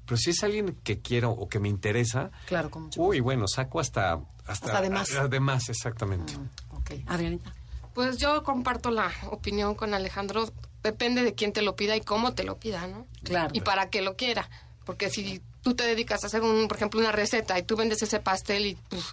[0.06, 3.48] Pero si es alguien que quiero o que me interesa, Claro, con mucho uy, bueno,
[3.48, 4.14] saco hasta...
[4.46, 5.30] Hasta, Hasta de más.
[5.30, 6.34] de más, exactamente.
[6.70, 7.52] Ok, Adrianita.
[7.96, 10.48] Pues yo comparto la opinión con Alejandro.
[10.84, 13.08] Depende de quién te lo pida y cómo te lo pida, ¿no?
[13.24, 13.50] Claro.
[13.54, 14.48] Y para qué lo quiera.
[14.86, 18.04] Porque si tú te dedicas a hacer, un, por ejemplo, una receta y tú vendes
[18.04, 19.04] ese pastel y pues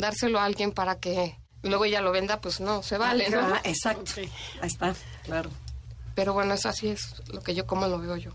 [0.00, 3.40] dárselo a alguien para que luego ella lo venda, pues no, se vale, ¿no?
[3.40, 4.12] Ah, exacto.
[4.16, 4.28] Ahí
[4.62, 4.94] está,
[5.24, 5.50] claro.
[6.14, 8.30] Pero bueno, eso así es lo que yo, como lo veo yo.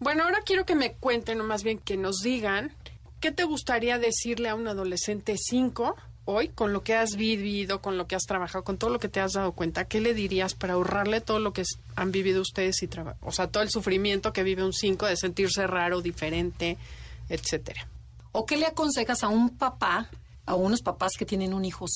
[0.00, 2.72] Bueno, ahora quiero que me cuenten, o más bien que nos digan,
[3.20, 5.96] ¿qué te gustaría decirle a un adolescente 5
[6.26, 9.08] hoy con lo que has vivido, con lo que has trabajado, con todo lo que
[9.08, 9.84] te has dado cuenta?
[9.84, 11.62] ¿Qué le dirías para ahorrarle todo lo que
[11.96, 15.16] han vivido ustedes y traba- o sea, todo el sufrimiento que vive un 5 de
[15.16, 16.76] sentirse raro, diferente,
[17.28, 17.86] etcétera?
[18.32, 20.08] ¿O qué le aconsejas a un papá,
[20.44, 21.86] a unos papás que tienen un hijo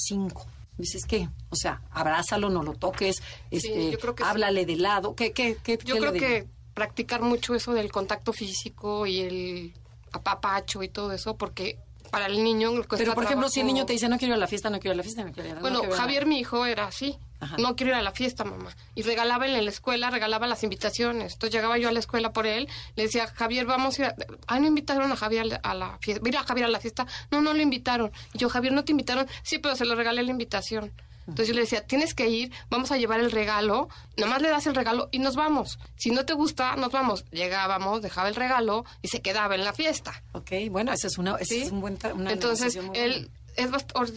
[0.79, 0.83] cinco?
[0.83, 1.29] Dices, ¿qué?
[1.51, 4.29] O sea, abrázalo, no lo toques, este, yo creo que sí.
[4.29, 5.15] háblale de lado.
[5.15, 9.75] ¿Qué, qué, qué, Yo qué creo que practicar mucho eso del contacto físico y el
[10.13, 11.79] apapacho y todo eso, porque
[12.11, 14.41] para el niño Pero, por ejemplo, si el niño te dice, no quiero ir a
[14.41, 15.81] la fiesta, no quiero ir a la fiesta, no quiero ir a la Bueno, no
[15.81, 16.03] quiero ir a la-".
[16.05, 17.19] Javier, mi hijo, era así.
[17.59, 18.75] No quiero ir a la fiesta, mamá.
[18.95, 21.35] Y regalaba en la escuela, regalaba las invitaciones.
[21.35, 24.17] Entonces llegaba yo a la escuela por él, le decía, Javier, vamos a ir a...
[24.47, 26.23] Ah, no invitaron a Javier a la fiesta.
[26.25, 27.07] Mira, Javier a la fiesta.
[27.31, 28.13] No, no lo invitaron.
[28.33, 29.27] Y yo, Javier, ¿no te invitaron?
[29.43, 30.93] Sí, pero se lo regalé la invitación.
[31.29, 34.49] Entonces yo le decía, tienes que ir, vamos a llevar el regalo, nada más le
[34.49, 35.79] das el regalo y nos vamos.
[35.97, 37.27] Si no te gusta, nos vamos.
[37.31, 40.23] Llegábamos, dejaba el regalo y se quedaba en la fiesta.
[40.33, 41.99] Ok, bueno, ese es, una, ese es un buen...
[42.15, 43.71] Una Entonces, él es,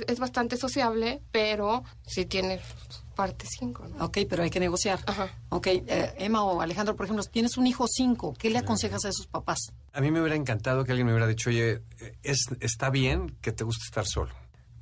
[0.07, 2.61] es bastante sociable, pero sí tiene
[3.22, 3.88] parte 5.
[3.88, 4.05] ¿no?
[4.05, 4.99] Ok, pero hay que negociar.
[5.05, 5.30] Ajá.
[5.49, 9.09] Ok, eh, Emma o Alejandro, por ejemplo, tienes un hijo 5, ¿qué le aconsejas a
[9.09, 9.59] esos papás?
[9.93, 11.82] A mí me hubiera encantado que alguien me hubiera dicho, oye,
[12.24, 14.34] es, está bien que te guste estar solo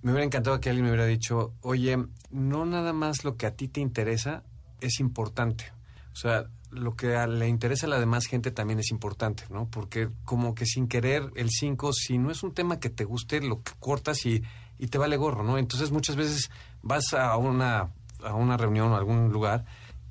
[0.02, 1.98] me hubiera encantado que alguien me hubiera dicho, oye,
[2.32, 4.44] no nada más lo que a ti te interesa
[4.80, 5.74] es importante.
[6.14, 9.70] O sea, lo que le interesa a la demás gente también es importante, ¿no?
[9.70, 13.42] Porque como que sin querer el 5, si no es un tema que te guste,
[13.42, 14.44] lo que cortas y,
[14.78, 15.58] y te vale gorro, ¿no?
[15.58, 16.50] Entonces muchas veces
[16.82, 17.92] vas a una,
[18.24, 19.66] a una reunión o a algún lugar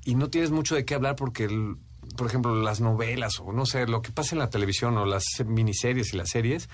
[0.05, 1.47] y no tienes mucho de qué hablar porque,
[2.17, 5.23] por ejemplo, las novelas o no sé, lo que pasa en la televisión o las
[5.45, 6.69] miniseries y las series,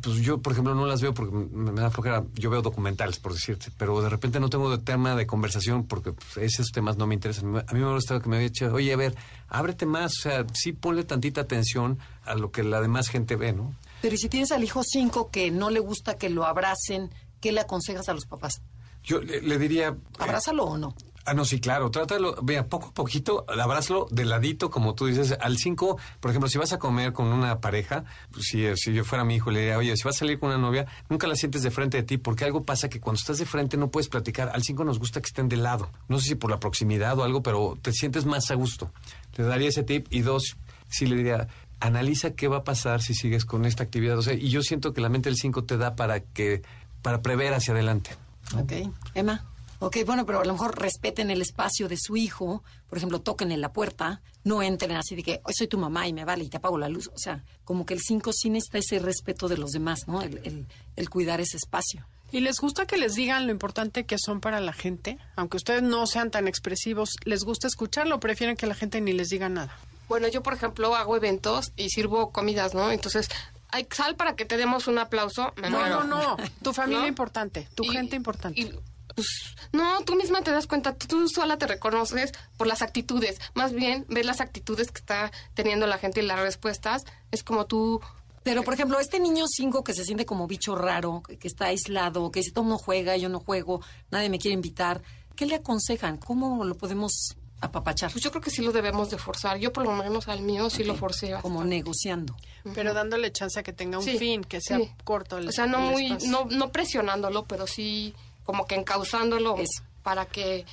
[0.00, 2.24] pues yo, por ejemplo, no las veo porque me, da flojera.
[2.34, 6.12] Yo veo documentales, por decirte, pero de repente no tengo de tema de conversación porque
[6.12, 7.56] pues, esos temas no me interesan.
[7.56, 9.14] A mí me gustado que me había dicho, oye, a ver,
[9.48, 13.52] ábrete más, o sea, sí ponle tantita atención a lo que la demás gente ve,
[13.52, 13.74] ¿no?
[14.00, 17.10] Pero ¿y si tienes al hijo cinco que no le gusta que lo abracen,
[17.40, 18.62] qué le aconsejas a los papás?
[19.02, 19.88] Yo le, diría...
[19.88, 20.94] Eh, ¿Abrázalo o no?
[21.26, 21.90] Ah, no, sí, claro.
[21.90, 25.36] Trátalo, vea, poco a poquito, abrázalo de ladito, como tú dices.
[25.40, 29.04] Al 5, por ejemplo, si vas a comer con una pareja, pues, si, si yo
[29.04, 31.36] fuera mi hijo, le diría, oye, si vas a salir con una novia, nunca la
[31.36, 34.08] sientes de frente de ti, porque algo pasa que cuando estás de frente no puedes
[34.08, 34.50] platicar.
[34.54, 35.90] Al 5 nos gusta que estén de lado.
[36.08, 38.90] No sé si por la proximidad o algo, pero te sientes más a gusto.
[39.36, 40.06] Le daría ese tip.
[40.10, 40.56] Y dos,
[40.88, 41.48] sí le diría,
[41.80, 44.18] analiza qué va a pasar si sigues con esta actividad.
[44.18, 46.62] O sea, y yo siento que la mente del 5 te da para que,
[47.02, 48.10] para prever hacia adelante.
[48.58, 48.72] Ok.
[49.14, 49.44] Emma.
[49.82, 53.50] Ok, bueno, pero a lo mejor respeten el espacio de su hijo, por ejemplo, toquen
[53.50, 56.44] en la puerta, no entren así de que hoy soy tu mamá y me vale
[56.44, 57.08] y te apago la luz.
[57.14, 60.20] O sea, como que el 5 sí necesita ese respeto de los demás, ¿no?
[60.20, 62.06] El, el, cuidar ese espacio.
[62.30, 65.16] ¿Y les gusta que les digan lo importante que son para la gente?
[65.34, 69.14] Aunque ustedes no sean tan expresivos, ¿les gusta escucharlo o prefieren que la gente ni
[69.14, 69.74] les diga nada?
[70.10, 72.92] Bueno, yo, por ejemplo, hago eventos y sirvo comidas, ¿no?
[72.92, 73.30] Entonces,
[73.72, 75.52] hay sal para que te demos un aplauso.
[75.56, 78.74] no, no, no, Tu familia importante, tu gente importante.
[79.14, 79.26] Pues,
[79.72, 83.40] no, tú misma te das cuenta, tú sola te reconoces por las actitudes.
[83.54, 87.04] Más bien, ves las actitudes que está teniendo la gente y las respuestas.
[87.30, 88.00] Es como tú
[88.42, 92.30] pero, por ejemplo, este niño cinco que se siente como bicho raro, que está aislado,
[92.30, 95.02] que dice, todo no juega, yo no juego, nadie me quiere invitar,
[95.36, 96.16] ¿qué le aconsejan?
[96.16, 98.10] ¿Cómo lo podemos apapachar?
[98.10, 99.58] Pues yo creo que sí lo debemos de forzar.
[99.58, 101.34] Yo, por lo menos, al mío sí lo forcé.
[101.42, 102.36] Como negociando.
[102.74, 105.80] Pero dándole chance a que tenga un fin, que sea corto el O sea, no,
[105.80, 109.56] muy, no, no presionándolo, pero sí como que encauzándolo
[110.02, 110.64] para que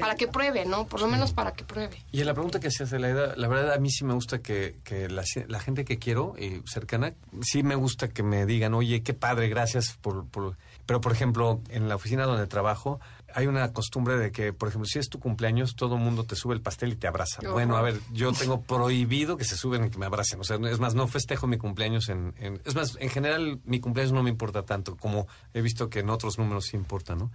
[0.00, 0.86] para que pruebe, ¿no?
[0.86, 1.96] Por lo menos para que pruebe.
[2.12, 4.40] Y en la pregunta que se hace, la, la verdad a mí sí me gusta
[4.40, 8.74] que, que la, la, gente que quiero y cercana, sí me gusta que me digan,
[8.74, 10.56] oye, qué padre, gracias por, por...
[10.86, 13.00] Pero, por ejemplo, en la oficina donde trabajo,
[13.34, 16.36] hay una costumbre de que, por ejemplo, si es tu cumpleaños, todo el mundo te
[16.36, 17.40] sube el pastel y te abraza.
[17.50, 20.40] Bueno, a ver, yo tengo prohibido que se suben y que me abracen.
[20.40, 22.32] O sea, es más, no festejo mi cumpleaños en,
[22.64, 26.10] Es más, en general, mi cumpleaños no me importa tanto, como he visto que en
[26.10, 27.32] otros números sí importa, ¿no?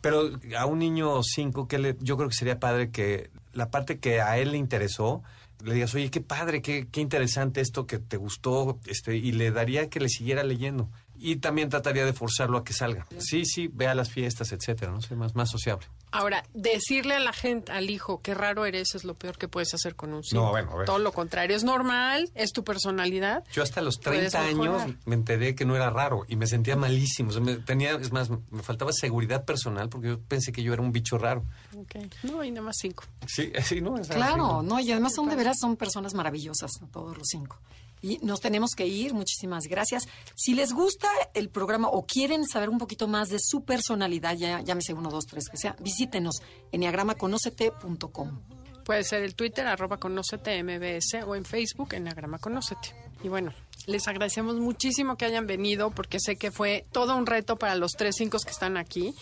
[0.00, 4.00] Pero a un niño cinco, que le, yo creo que sería padre que la parte
[4.00, 5.22] que a él le interesó,
[5.62, 9.52] le digas, oye, qué padre, qué, qué interesante esto que te gustó, este, y le
[9.52, 10.88] daría que le siguiera leyendo
[11.22, 13.06] y también trataría de forzarlo a que salga.
[13.18, 15.86] Sí, sí, vea las fiestas, etcétera, no sé, más, más sociable.
[16.12, 19.72] Ahora, decirle a la gente, al hijo, qué raro eres, es lo peor que puedes
[19.74, 20.86] hacer con un No, bueno, a ver.
[20.86, 23.44] Todo lo contrario, es normal, es tu personalidad.
[23.52, 27.32] Yo hasta los 30 años me enteré que no era raro y me sentía malísimo.
[27.64, 31.18] tenía, es más, me faltaba seguridad personal porque yo pensé que yo era un bicho
[31.18, 31.44] raro.
[31.76, 33.04] Ok, no, y nada más cinco.
[33.26, 33.94] Sí, sí, no.
[33.94, 37.58] claro, no, y además son de veras, son personas maravillosas, todos los cinco
[38.02, 39.14] y nos tenemos que ir.
[39.14, 40.08] Muchísimas gracias.
[40.34, 44.60] Si les gusta el programa o quieren saber un poquito más de su personalidad, ya
[44.60, 46.42] llámese uno, dos, tres, que sea, visítenos
[46.72, 48.40] enneagramaconocete.com.
[48.84, 52.96] Puede ser el Twitter, arroba conocete MBS, o en Facebook, Enneagrama Conocete.
[53.22, 53.54] Y bueno,
[53.86, 57.92] les agradecemos muchísimo que hayan venido, porque sé que fue todo un reto para los
[57.92, 59.14] tres cinco que están aquí.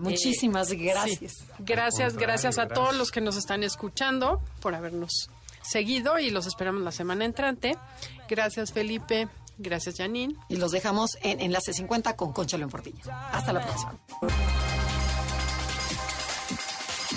[0.00, 1.44] muchísimas gracias.
[1.58, 5.28] Gracias, gracias a todos los que nos están escuchando por habernos
[5.62, 7.76] seguido y los esperamos la semana entrante.
[8.30, 9.28] Gracias, Felipe.
[9.58, 10.34] Gracias, Janine.
[10.48, 13.28] Y los dejamos en Enlace 50 con Concha León Portilla.
[13.30, 14.81] Hasta la próxima.